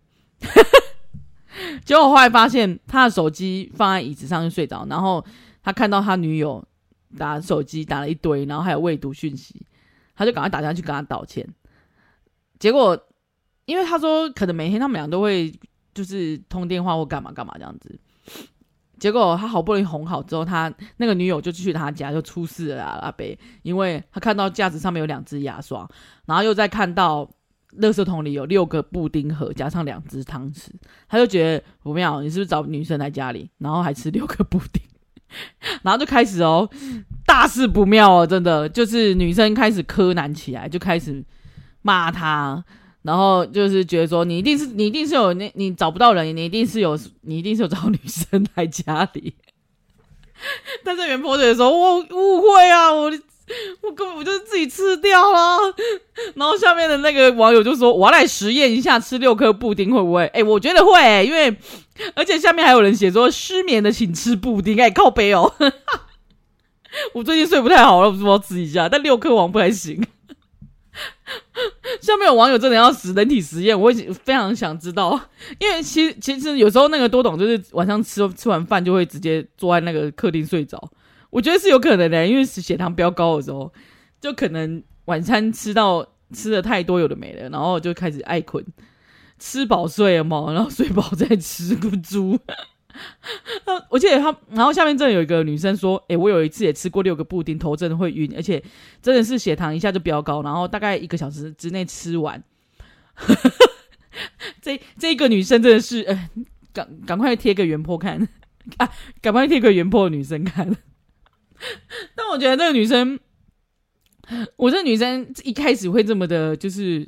[1.85, 5.23] 结果后来发现，他的手机放在椅子上就睡着，然后
[5.61, 6.65] 他看到他女友
[7.15, 9.63] 打手机打了一堆，然后还有未读讯息，
[10.15, 11.47] 他就赶快打电话去跟他道歉。
[12.57, 12.99] 结果，
[13.65, 15.53] 因为他说可能每天他们俩都会
[15.93, 17.99] 就是通电话或干嘛干嘛这样子。
[18.99, 23.25] 结果他好不容易哄好之后，他那个女友就去他家就出事了，阿伯，
[23.63, 25.87] 因为他看到架子上面有两支牙刷，
[26.25, 27.29] 然后又再看到
[27.79, 30.67] 垃圾桶里有六个布丁盒加上两只汤匙，
[31.07, 34.81] 他就觉得不妙，你是不是找女生来家里，然后还吃六个布丁，
[35.83, 36.69] 然后就开始哦，
[37.25, 41.23] 大事不妙哦，真的就是女生开始柯南起来，就开始
[41.81, 42.63] 骂他。
[43.01, 49.33] 然后就是觉得说，你一定是你一定是有那，你找不到人，你一定是有你一定是有找女生来家里。
[50.83, 53.11] 但是原 po 觉得说，我误会啊，我
[53.81, 55.57] 我根本我就是自己吃掉了。
[56.35, 60.25] 然后下面的那个网友就说，我要来实验一下吃六颗布丁会不会？
[60.27, 61.55] 哎，我觉得会，因为
[62.15, 65.53] 而且下面还有人写说，失眠的请吃布丁，哎，靠北哦。
[67.13, 70.05] 我最近睡不太好了，我是不是要吃一下，但六颗王不太行。
[72.01, 75.19] 下面有网友真的要死人体实验，我也非常想知道，
[75.59, 80.91] 因为其实其实有时候那个多懂就是晚上吃吃完饭就会直接坐在那个客厅睡着，
[81.29, 83.71] 我觉得是有可能的，因为血糖飙高的时候，
[84.19, 88.65] 就可能晚餐吃到吃的太多有的没的，然后就开始爱困，
[89.37, 92.39] 吃饱睡了嘛，然后睡饱再吃个猪。
[93.89, 98.61] 我记得他，然后下面真的有一个女生说：“诶，我有一次也吃过六个布丁，头真的会晕，而且
[99.01, 102.43] 真的是血糖一下就飙高，然后大概一个小时之内吃完。”
[104.61, 106.29] 这这个女生真的是，呃，
[106.73, 108.27] 赶赶快贴个原坡看
[108.77, 108.89] 啊，
[109.21, 110.75] 赶快贴个原坡的女生看。
[112.15, 113.19] 但我觉得这个女生，
[114.57, 117.07] 我这女生一开始会这么的，就是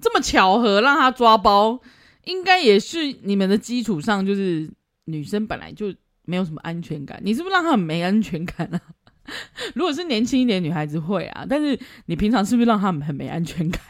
[0.00, 1.80] 这么巧合让她抓包，
[2.24, 4.70] 应该也是你们的基础上就是。
[5.04, 8.80] 女生本来就没有什么安全感，你是不是让她很没安全感啊？
[9.74, 13.80] 如果是年轻一点女孩子会啊，但是你平常是不是让她很没安全感？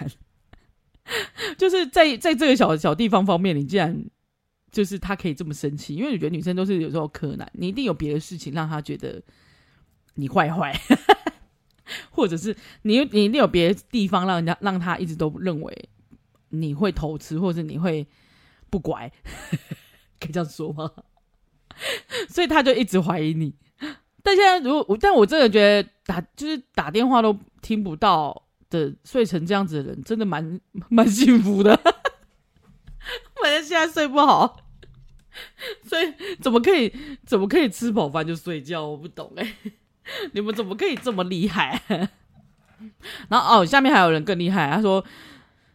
[1.59, 4.05] 就是在在这个小小地方方面，你竟然
[4.71, 9.23] 就是她可以这么生气，因为我觉得女生都是有时候柯南，你一定有别的事情让她觉得
[10.15, 10.75] 你坏坏，
[12.11, 15.89] 或者是你你一定有别的地方让人家让她一直都认为
[16.49, 18.07] 你会偷吃，或者你会
[18.71, 19.13] 不乖。
[20.21, 20.91] 可以这样说吗？
[22.29, 23.55] 所以他就一直怀疑你。
[24.23, 31.77] 但现在如果我，但我真的觉得打就是打电话都听不到的，睡成这样子的人，真的蛮 蛮幸福的。
[33.43, 34.57] 反正现在睡不好，
[35.83, 36.91] 所以怎么可以
[37.27, 38.87] 怎么可以吃饱饭就睡觉？
[38.87, 39.57] 我不懂哎，
[40.33, 41.83] 你们怎么可以这么厉害？
[43.29, 45.05] 然后哦，下面还有人更厉害，他说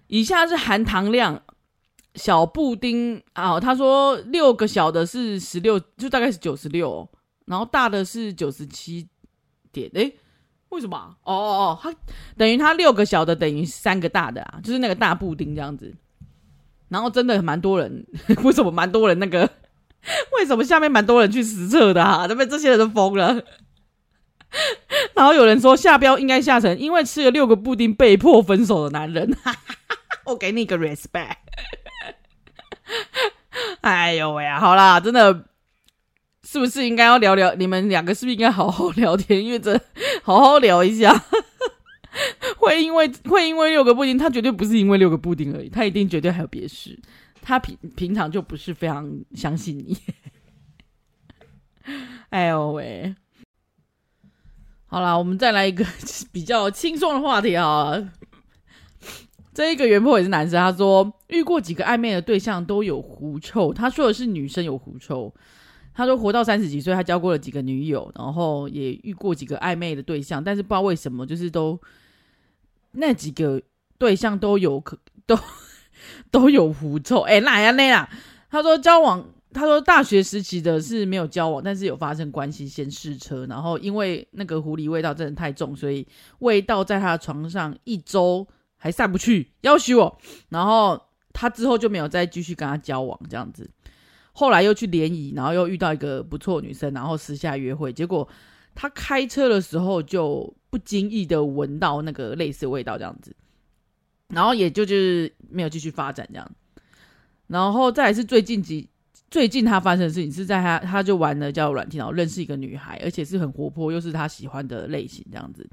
[0.08, 1.44] 以下是含糖量。
[2.20, 7.08] 小布丁啊，他说六个小的是十六，就大概是九十六，
[7.46, 9.08] 然后大的是九十七
[9.72, 9.90] 点。
[9.94, 10.14] 诶，
[10.68, 10.98] 为什么？
[11.24, 11.96] 哦哦哦，他
[12.38, 15.96] 等于他六个小的等于三个大的啊，就是那个大布丁这样子。
[16.90, 18.06] 然后真的蛮多人，
[18.44, 19.50] 为什么蛮多人那个？
[20.38, 22.28] 为什么下面蛮多人去实测的、啊？
[22.28, 23.42] 这边这些人都疯了。
[25.14, 29.38] 然后有人说下标应该下成因为吃了六个布丁被迫分手的男人。
[30.26, 31.36] 我给你一个 respect。
[33.82, 34.50] 哎呦喂！
[34.50, 35.46] 好啦，真的
[36.44, 37.54] 是不是应该要聊聊？
[37.56, 39.44] 你们两个是不是应该好好聊天？
[39.44, 39.80] 因为这
[40.24, 41.14] 好好聊一下，
[42.58, 46.98] 会因为会因为六个布丁，他绝对不是因为六个布丁而已，他一定绝对还有别事。
[47.42, 49.98] 他平平常就不是非常相信你。
[52.30, 53.16] 哎呦喂！
[54.88, 55.86] 好啦，我们再来一个
[56.32, 57.96] 比较轻松的话题啊。
[59.60, 63.74] 这一个原 po 也是男生，他说遇过几个暧昧的对象都有狐臭。
[63.74, 65.36] 他说的是女生有狐臭。
[65.94, 71.78] 他说活到三十几岁，他交过了几个女友，然后也遇过几个暧昧的对象，但是不知道为什么，就是都
[72.94, 73.62] 那几个
[73.98, 75.38] 对象都有可 都
[76.32, 77.20] 都有狐臭。
[77.24, 78.10] 哎，哪呀那呀？
[78.50, 86.08] 他说交往，他说大学时期的是没有交往，但是有发生关系，先试车，然后因为那个狐狸味道真的太重，所以
[86.40, 88.48] 味道在他的床上一周。
[88.80, 90.18] 还散不去，要挟我，
[90.50, 91.00] 然后
[91.34, 93.70] 他之后就没有再继续跟他交往，这样子。
[94.32, 98.28] 后来又去联谊，然后又遇到一个不错女生，然后私下约会，结果
[98.74, 103.36] 他开车的时候就不经意的闻到那个类似味道，这样子，
[104.30, 106.52] 然后也就就是没有继续发展这样。
[107.48, 108.88] 然后再来是最近几
[109.30, 115.68] 最近他发生的事情是在他他就玩了叫软体，然后认识一个女孩，而且是很活泼，又是他喜欢的类型，这样子。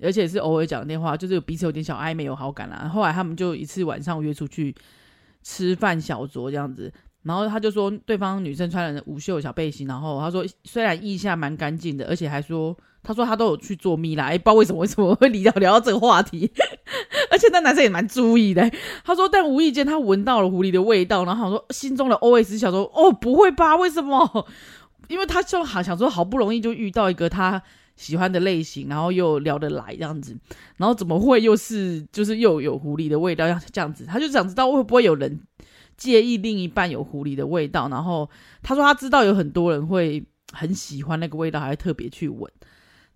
[0.00, 2.90] 而且是偶尔讲电话，就是彼此有点小暧昧，有好感啦。
[2.92, 4.74] 后来他们就一次晚上约出去
[5.42, 14.24] 吃饭小酌这样子，然后他就说对方女生穿了无袖小背心，然后他说虽然腋下蛮干净的，而且还说他说他都有去做蜜啦。
[14.26, 16.50] 哎，不知道为什么为什么会聊聊到这个话题，
[17.30, 18.70] 而且那男生也蛮注意的。
[19.04, 23.76] 他说，但无意间他闻到了狐狸的味道，然后他说心中的 OS 想说：哦，不会吧？
[23.76, 24.46] 为什么？
[25.08, 27.62] 因为他就好想说，好不容易就遇到一个他
[27.96, 30.36] 喜欢的类型，然后又聊得来这样子，
[30.76, 33.46] 然后怎么会又是就是又有狐狸的味道？
[33.46, 35.40] 要这样子，他就想知道会不会有人
[35.96, 37.88] 介意另一半有狐狸的味道。
[37.88, 38.28] 然后
[38.62, 42.50] 他说他知道有很多人会很喜欢那个味道，还特别去闻。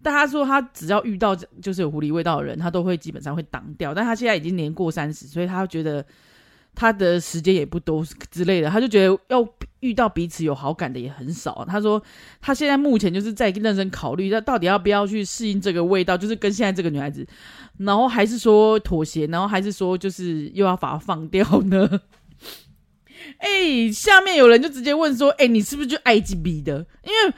[0.00, 3.92] 但他说他只要遇到就是有狐狸味道的人，他都会基本上会挡掉。
[3.92, 6.06] 但他现在已经年过三十，所以他觉得
[6.74, 9.46] 他的时间也不多之类的，他就觉得要
[9.80, 11.64] 遇到彼此有好感的也很少。
[11.68, 12.02] 他说
[12.40, 17.26] 他现在目前就是在认真考虑，他到底要不要去适应这个味道，就是跟现在这个女孩子，
[17.78, 22.00] 然后还是说妥协，然后还是说就是又要把它放掉呢？
[23.38, 26.86] 哎、下面有人就直接问说，哎、你是不是就爱鸡逼的？
[27.04, 27.34] 因为。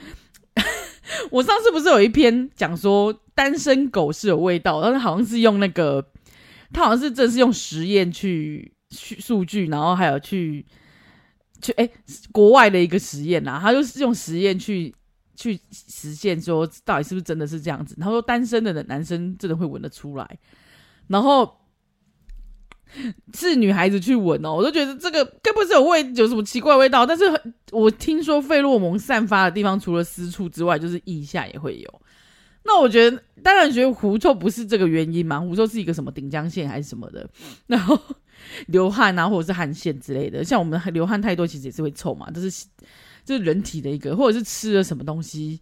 [1.30, 6.04] 我上次不是有一篇讲说单身狗是有味道，但是好像是用那个，
[6.72, 10.64] 他好像是真是用实验去去数据，然后还有去
[11.62, 11.92] 去哎、欸、
[12.30, 14.94] 国外的一个实验呐，他就是用实验去
[15.34, 17.96] 去实现说到底是不是真的是这样子。
[18.00, 20.38] 他说单身的男生真的会闻得出来，
[21.08, 21.56] 然后。
[23.32, 27.06] 是女孩子去闻哦，我都觉得这个该不是有味，有什么奇怪味道？
[27.06, 27.22] 但是
[27.70, 32.02] 我听说费洛蒙散发的地方，除了私处之外，就是腋下也会有。
[32.64, 37.30] 那我觉得，当然觉得狐臭不是这个原因嘛，狐臭是一个什么顶浆腺还是什么的，
[37.68, 37.96] 然后
[38.68, 40.44] 流汗啊，或者是汗腺之类的。
[40.44, 42.66] 像我们流汗太多，其实也是会臭嘛，这是
[43.24, 45.60] 这是人体的一个，或者是吃了什么东西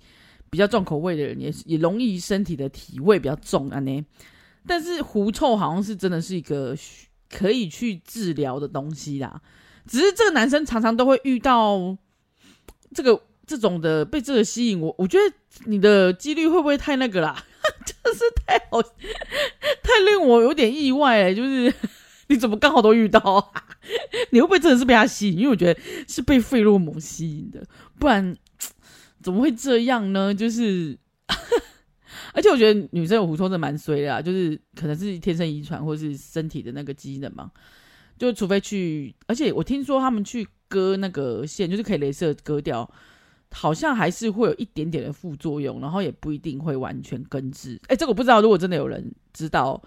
[0.50, 4.04] 比较重口味的人，也也容易身体的体味比较重啊呢。
[4.66, 6.76] 但是狐臭好像是真的是一个。
[7.30, 9.42] 可以去治疗的东西啦，
[9.86, 11.94] 只是这个男生常常都会遇到
[12.94, 15.34] 这个这种的被这个吸引，我我觉得
[15.66, 17.44] 你的几率会不会太那个啦？
[17.84, 21.70] 真是太好，太令我有点意外欸，就是
[22.28, 23.64] 你怎么刚好都遇到啊？
[24.30, 25.38] 你会不会真的是被他吸引？
[25.38, 27.62] 因为我觉得是被费洛蒙吸引的，
[27.98, 28.36] 不然
[29.22, 30.34] 怎么会这样呢？
[30.34, 30.96] 就是。
[32.34, 37.50] 而且我觉得女生有狐臭真的蛮衰的啊，就是可能是天生遗传或是身体的那个机能嘛。
[38.18, 42.88] 就除非去，而且我听说他们去割那个线，就是可以镭射割掉，
[43.50, 47.80] 好像还是会有一点点的副作用，然后也不一定会完全根治。
[47.88, 49.80] 哎，这个我不知道，如果真的有人知道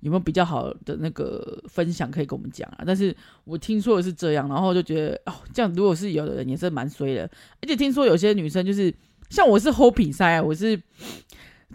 [0.00, 2.84] 有没有比较好的那个分享，可以跟我们讲啊。
[2.86, 7.22] 但是我听说的是这样，然后就觉得哦，这样如果是有的人也是蛮衰的。
[7.62, 8.94] 而且听说有些女生就是
[9.30, 10.80] 像我是 h o p 塞，我是。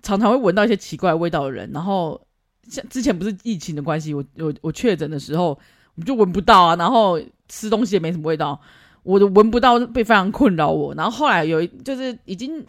[0.02, 2.20] 常常会闻到一些奇怪味道的人，然后
[2.68, 5.58] 像之前不是疫情的关系，我我我确诊的时候，
[5.96, 8.60] 我就闻不到啊，然后吃东西也没什么味道，
[9.04, 10.94] 我都闻不到，被非常困扰我。
[10.96, 12.66] 然后后来有一就是已经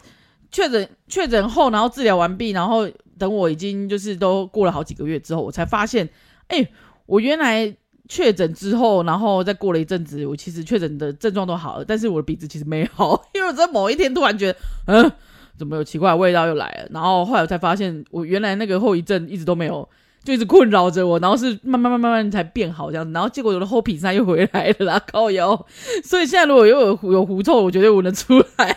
[0.53, 2.87] 确诊确诊后，然后治疗完毕，然后
[3.19, 6.09] 等我已经就是都过了好几个月之后，我才发现，
[6.49, 6.69] 哎，
[7.07, 7.75] 我原来
[8.09, 15.13] 确诊之后，然后再过了一阵子，我其实确诊的症状都好了，但是我的鼻子其实没好，因为我在某一天突然觉得，嗯。
[15.57, 16.89] 怎么有奇怪的味道又来了？
[16.91, 19.89] 然后后来我才发现，我原来那个后遗症一直都没有，
[20.25, 21.17] 就一直困扰着我。
[21.21, 23.13] 然后是慢慢慢慢慢才变好这样子。
[23.13, 25.55] 然后结果我的后皮塞又回来了啦，靠腰。
[26.03, 28.77] 所以现在如果又有有狐臭，我绝对闻得出来，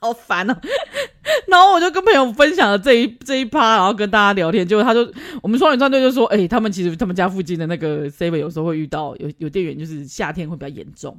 [0.00, 0.60] 好烦哦、啊。
[1.48, 4.66] 然后我就跟朋友分享了这一这一趴，然后跟大家聊天。
[4.66, 5.10] 结果他就
[5.42, 11.18] 我们双语战队就说，哎、他们其实他们家附近的那个 seven 有时候会遇到有有店员，就是夏天会比较严重。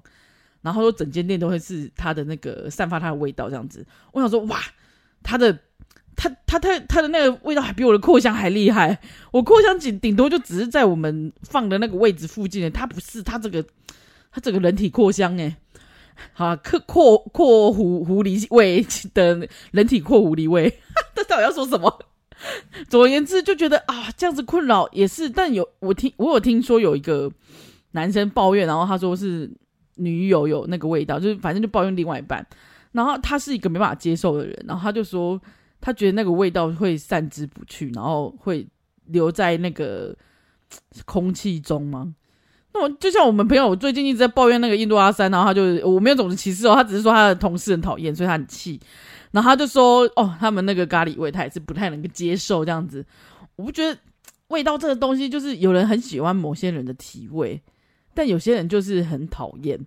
[0.61, 3.85] 然后说整间店都会是他的那个散发他的味道这样子。
[4.11, 4.59] 我想说哇，
[5.23, 5.57] 他的
[6.15, 8.99] 他他他他的那个味道还比我的扩香还厉害。
[9.31, 13.63] 我扩香顶顶多就只是在我们放的那个位置附近的，他不是他这个
[14.31, 15.55] 他整个人体扩香诶。
[16.33, 20.73] 好，扩扩扩狐狐狸味的人体扩狐狸味，
[21.15, 21.99] 他 到底要说什么？
[22.89, 25.29] 总而言之，就觉得啊这样子困扰也是。
[25.29, 27.31] 但有我听我有听说有一个
[27.91, 29.49] 男生抱怨，然后他说是。
[30.01, 32.47] 女友有那个味道，就是反正就抱怨另外一半，
[32.93, 35.37] 然后他是一个没办法接受的人，然后他就说
[35.81, 38.65] 他觉得那个味道会散之不去，然后会
[39.07, 40.15] 留在那个
[41.03, 42.15] 空气中吗？
[42.79, 48.79] 我就像我们朋友，我最近一直在抱怨那个印度阿三，然后他就我没有种族歧视哦，他只是说他的同事很讨厌，所以他很气，
[49.31, 53.05] 然后他就说哦，他们那个咖喱味他也是不太能够接受这样子。
[53.55, 53.99] 我不觉得
[54.47, 57.61] 味道这个东西，就是有人很喜欢某些人的体味。
[58.11, 59.79] 但有些人就是很讨厌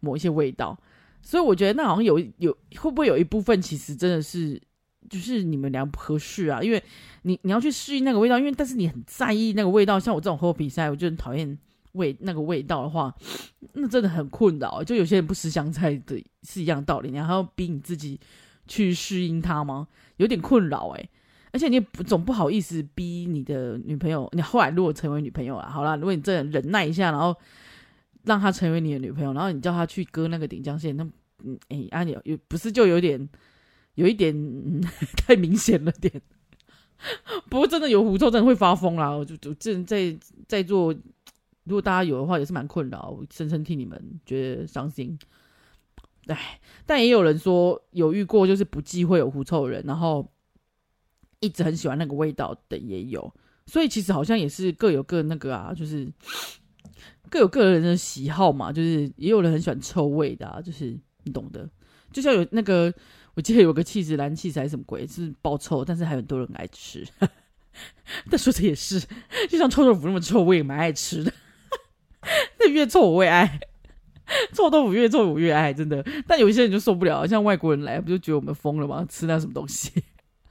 [0.00, 0.76] 某一些味道，
[1.22, 4.60] 所以我觉得那好像有有会不会有一部分其实真的是
[5.08, 6.60] 就是你们俩不合适啊？
[6.60, 6.82] 因为
[7.22, 11.56] 你你要去适应那个味道，因为但是你很在意那个味道，像我这种喝比赛，我就很讨厌
[11.92, 13.14] 味那个味道的话，
[13.72, 14.82] 那真的很困扰。
[14.82, 18.18] 就有些人不吃香菜的是一样道理，你还要逼你自己
[18.66, 19.88] 去适应它吗？
[20.16, 21.08] 有点困扰诶。
[21.52, 24.28] 而且你也不总不好意思逼你的女朋友。
[24.32, 27.36] 你后来如果成为女朋友了，好啦，如果你真的忍耐一下，然后
[28.22, 31.04] 让她成为你的女朋友，然后你叫她去割那个顶浆腺，那
[31.42, 33.28] 嗯，哎，啊，你有不是就有点
[33.94, 34.32] 有一点、
[35.16, 36.22] 太明显了点。
[37.48, 39.08] 不过真的有狐臭，真的会发疯啦！
[39.10, 40.14] 我就就正在
[40.46, 40.94] 在做，
[41.70, 45.16] 如果大家有的话，也是蛮困扰，我深深替你们觉得伤心。
[46.26, 50.28] 哎，但也有人说有遇过，就是不忌讳有狐臭人，然后
[51.38, 53.32] 一直很喜欢那个味道的也有。
[53.66, 56.12] 所以其实好像也是各有各那个啊，就是
[57.30, 58.72] 各有各人的喜好嘛。
[58.72, 61.70] 就是也有人很喜欢臭味的啊，就是你懂的。
[62.12, 62.92] 就像有那个。
[63.34, 67.06] 我记得有个气质蓝气质还是什么鬼，是爆臭，但是还有很多人爱吃。
[68.28, 69.00] 但说的也是，
[69.48, 71.32] 就像臭豆腐那么臭，我也蛮爱吃的。
[72.58, 73.60] 那越臭 我越爱，
[74.52, 76.04] 臭豆腐越臭我越爱，真的。
[76.26, 79.04] 但有一些人就受不了，像外国人来，不就觉得我们疯了吗？
[79.08, 79.90] 吃那什么东西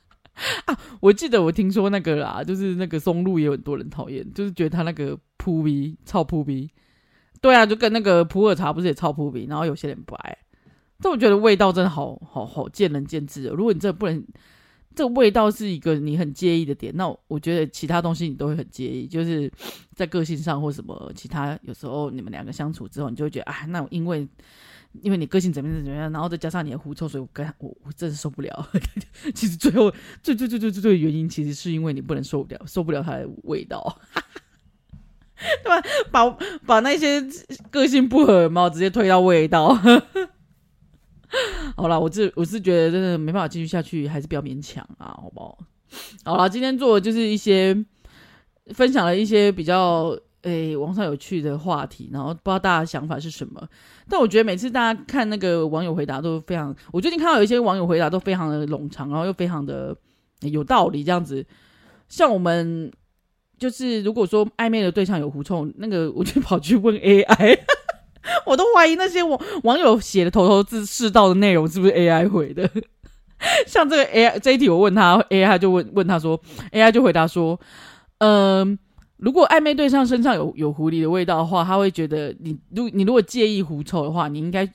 [0.66, 0.78] 啊？
[1.00, 6.70] 我记得我听说那个啦，就是那个松露也有很多人讨厌，就是觉得他那个扑鼻臭扑鼻。
[7.42, 10.38] 对啊，就跟那个普洱茶不是也超扑鼻，然后有些人不爱。
[11.02, 13.48] 但我觉得味道真的好好好见仁见智。
[13.48, 14.22] 如果你真的不能，
[15.00, 19.50] 这味道是一个你很介意的点，那我觉得其他东西你都会很介意，就是
[19.96, 21.58] 在个性上或什么其他。
[21.62, 24.28] 有时候你们两个相处之后，你就会觉得啊，那因为
[25.02, 28.70] 因为你个性怎么样怎么样，然后再加上你的狐臭，所以我跟我我真的受不了。
[29.34, 29.90] 其实最后
[30.22, 34.02] 最最最最最最原因，其实是因为你不能受不了受不了它的味道，
[35.64, 35.82] 对吧？
[36.12, 36.30] 把
[36.66, 37.26] 把那些
[37.72, 39.80] 个性不合的猫直接推到味道。
[41.80, 45.58] 好了，我这我是觉得真的没办法继续下去，还是不要勉强啊，好不好？
[46.26, 47.74] 好了，今天做的就是一些
[48.74, 53.66] 分享了一些比较诶网上有趣的话题，然后不知道大家想法是什么。
[54.10, 59.96] 但我觉得每次大家看那个网友回答都非常，我最近看到有一些网友回答都非常的冗长，然后又非常的
[60.42, 61.46] 有道理，这样子。
[62.10, 62.92] 像我们
[63.58, 67.58] 就是如果说暧昧的对象有狐臭，那个我就跑去问 AI。
[68.46, 72.70] 我都怀疑那些网网友写的头头是是道的内容是不是 AI 回的？
[73.66, 76.40] 像这个 AI 这一题，我问他，AI 就问问他说
[76.74, 77.58] ，AI 就回答说，
[78.18, 78.78] 嗯、
[79.16, 84.70] 如果暧昧对象身上有有狐狸的味道的话，他会觉得你如你如果介意狐臭的话，你应该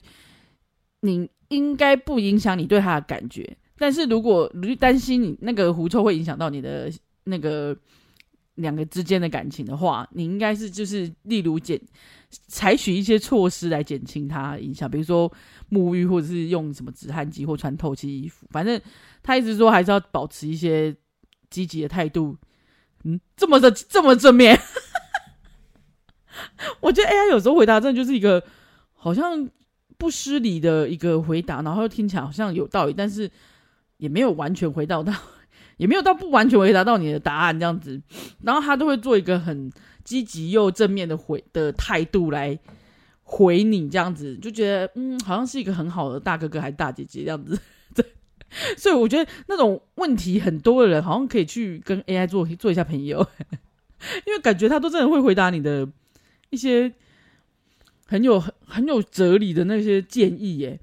[1.01, 3.57] 你应该不影响你对他的感觉。
[3.77, 4.51] 但是如果
[4.81, 6.91] 担心你那个狐臭会影响到你的
[7.25, 7.77] 那个
[8.55, 11.79] 两个之间的感情的话，你应该是就是例如减。
[12.49, 15.33] 采取一些措施来减轻它影响，比如说
[15.71, 18.47] 沐浴，或者是用什么止汗剂或穿透气衣服。
[18.51, 18.81] 反正
[19.23, 20.95] 他一直说还是要保持一些
[21.51, 22.37] 积极的态度。
[23.05, 24.59] 嗯，这么的 这么正面，
[26.81, 28.43] 我觉得 AI 有时候回答真的就是一个
[28.95, 29.49] 好像
[29.99, 33.31] 不失礼的一个回答，然后听起来好像有道理，但是
[33.99, 35.13] 也没有完全回答到，
[35.77, 38.01] 也没有到不完全回答到你的答案这样子。
[38.43, 39.71] 然后他都会做一个很。
[40.05, 42.59] 积极又正面的回的态度来
[43.23, 47.59] 回你，这样子就觉得嗯，好像是一个很好的大哥哥还是大姐姐这样子。
[47.95, 48.05] 对，
[48.77, 53.27] 所以我觉得那种问题很多的人，好像可以去跟 AI 做做一下朋友，
[54.27, 55.89] 因为感觉他都真的会回答你的
[56.51, 56.93] 一些
[58.07, 60.79] 很有很很有哲理的那些建议耶。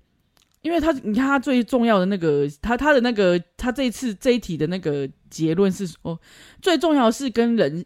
[0.63, 6.19] 因为他你看他最重要的那个，他他的那个他这一次这一题的那个结论是说，
[6.61, 7.85] 最重要是跟人。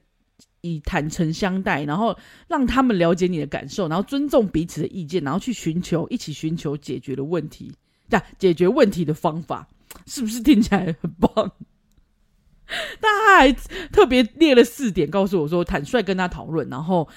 [0.65, 7.71] 以坦诚相待，然后让他们了解你的感受，然后尊重彼此的意见，然后去寻求一起寻求解决的问题，
[8.09, 9.67] 对，解决问题的方法，
[10.07, 11.51] 是不是听起来很棒？
[12.99, 13.51] 但他还
[13.91, 17.07] 特别列了四点，告诉我说坦率跟他讨论，然后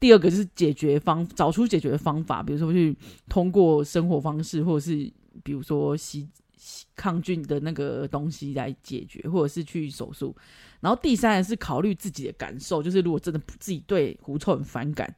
[0.00, 2.96] 第二个就是解决方，找出解决的方法，比如说去
[3.28, 5.08] 通过生活方式，或者是
[5.44, 6.28] 比如说吸
[6.96, 10.34] 抗菌的那个东西来解决，或者是去手术。
[10.80, 15.12] 然后第三个是考虑自己的感受，就是如果真的自己对狐臭很反感，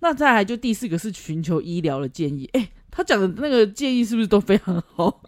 [0.00, 2.48] 那再来就第四个是寻求医疗的建议。
[2.52, 5.22] 哎，他讲的那个建议是不是都非常好？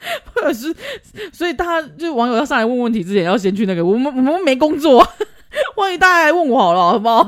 [0.34, 0.74] 或者是，
[1.32, 5.06] 所以大家就是网友要上来问问题之前，要先去那个我们我们没工作，
[5.76, 7.22] 欢迎大家来问我好了，好不好？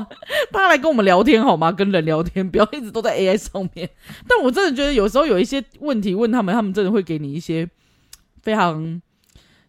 [0.51, 1.71] 大家来跟我们聊天好吗？
[1.71, 3.87] 跟人聊天，不要一直都在 AI 上面。
[4.27, 7.69] 但我真的觉得有时候有一些问题问他们，他们真的会给你一些
[8.41, 8.99] 非常。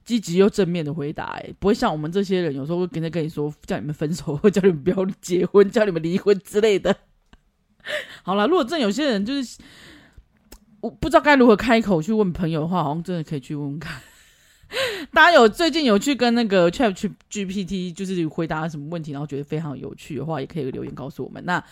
[0.05, 6.95] 积极又正面的回答，哎，不会像我们这些人，有时候会跟着跟你说，叫你们分手，或叫你们不要结婚，叫你们离婚之类的。
[8.23, 9.59] 好了，如果真有些人就是
[10.81, 14.01] 我不知道该如何开口去问朋友的话，好像真的可以去问问看。
[15.13, 16.93] 大家有最近有去跟那个 Chat
[17.31, 21.45] GPT 就是回答什么问题，然后觉得非常有趣的话，也可以留言告诉我们。
[21.45, 21.63] 那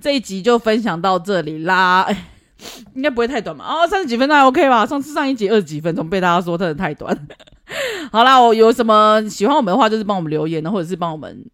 [0.00, 2.06] 这一集就分享到这里啦。
[2.94, 3.64] 应该不会太短嘛？
[3.64, 4.84] 哦，三十几分钟还 OK 吧？
[4.86, 7.16] 上次上一集二十几分钟被大家说真的太短。
[8.10, 11.44] 好啦，我有什么喜欢我们的话，就是帮我们留言，或者是帮我们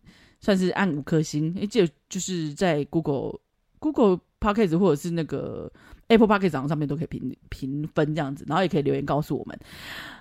[0.40, 1.54] 算是按五颗星。
[1.60, 3.38] 哎，这就是在 Google
[3.78, 5.70] Google Podcast 或者是那个
[6.08, 9.58] Apple Podcast 上面都可以评评分这样子，然后也可以留言告诉我们。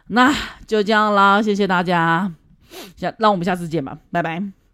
[0.07, 0.33] 那
[0.67, 2.31] 就这样啦，谢谢大家，
[2.97, 4.64] 下让我们下次见吧，拜拜。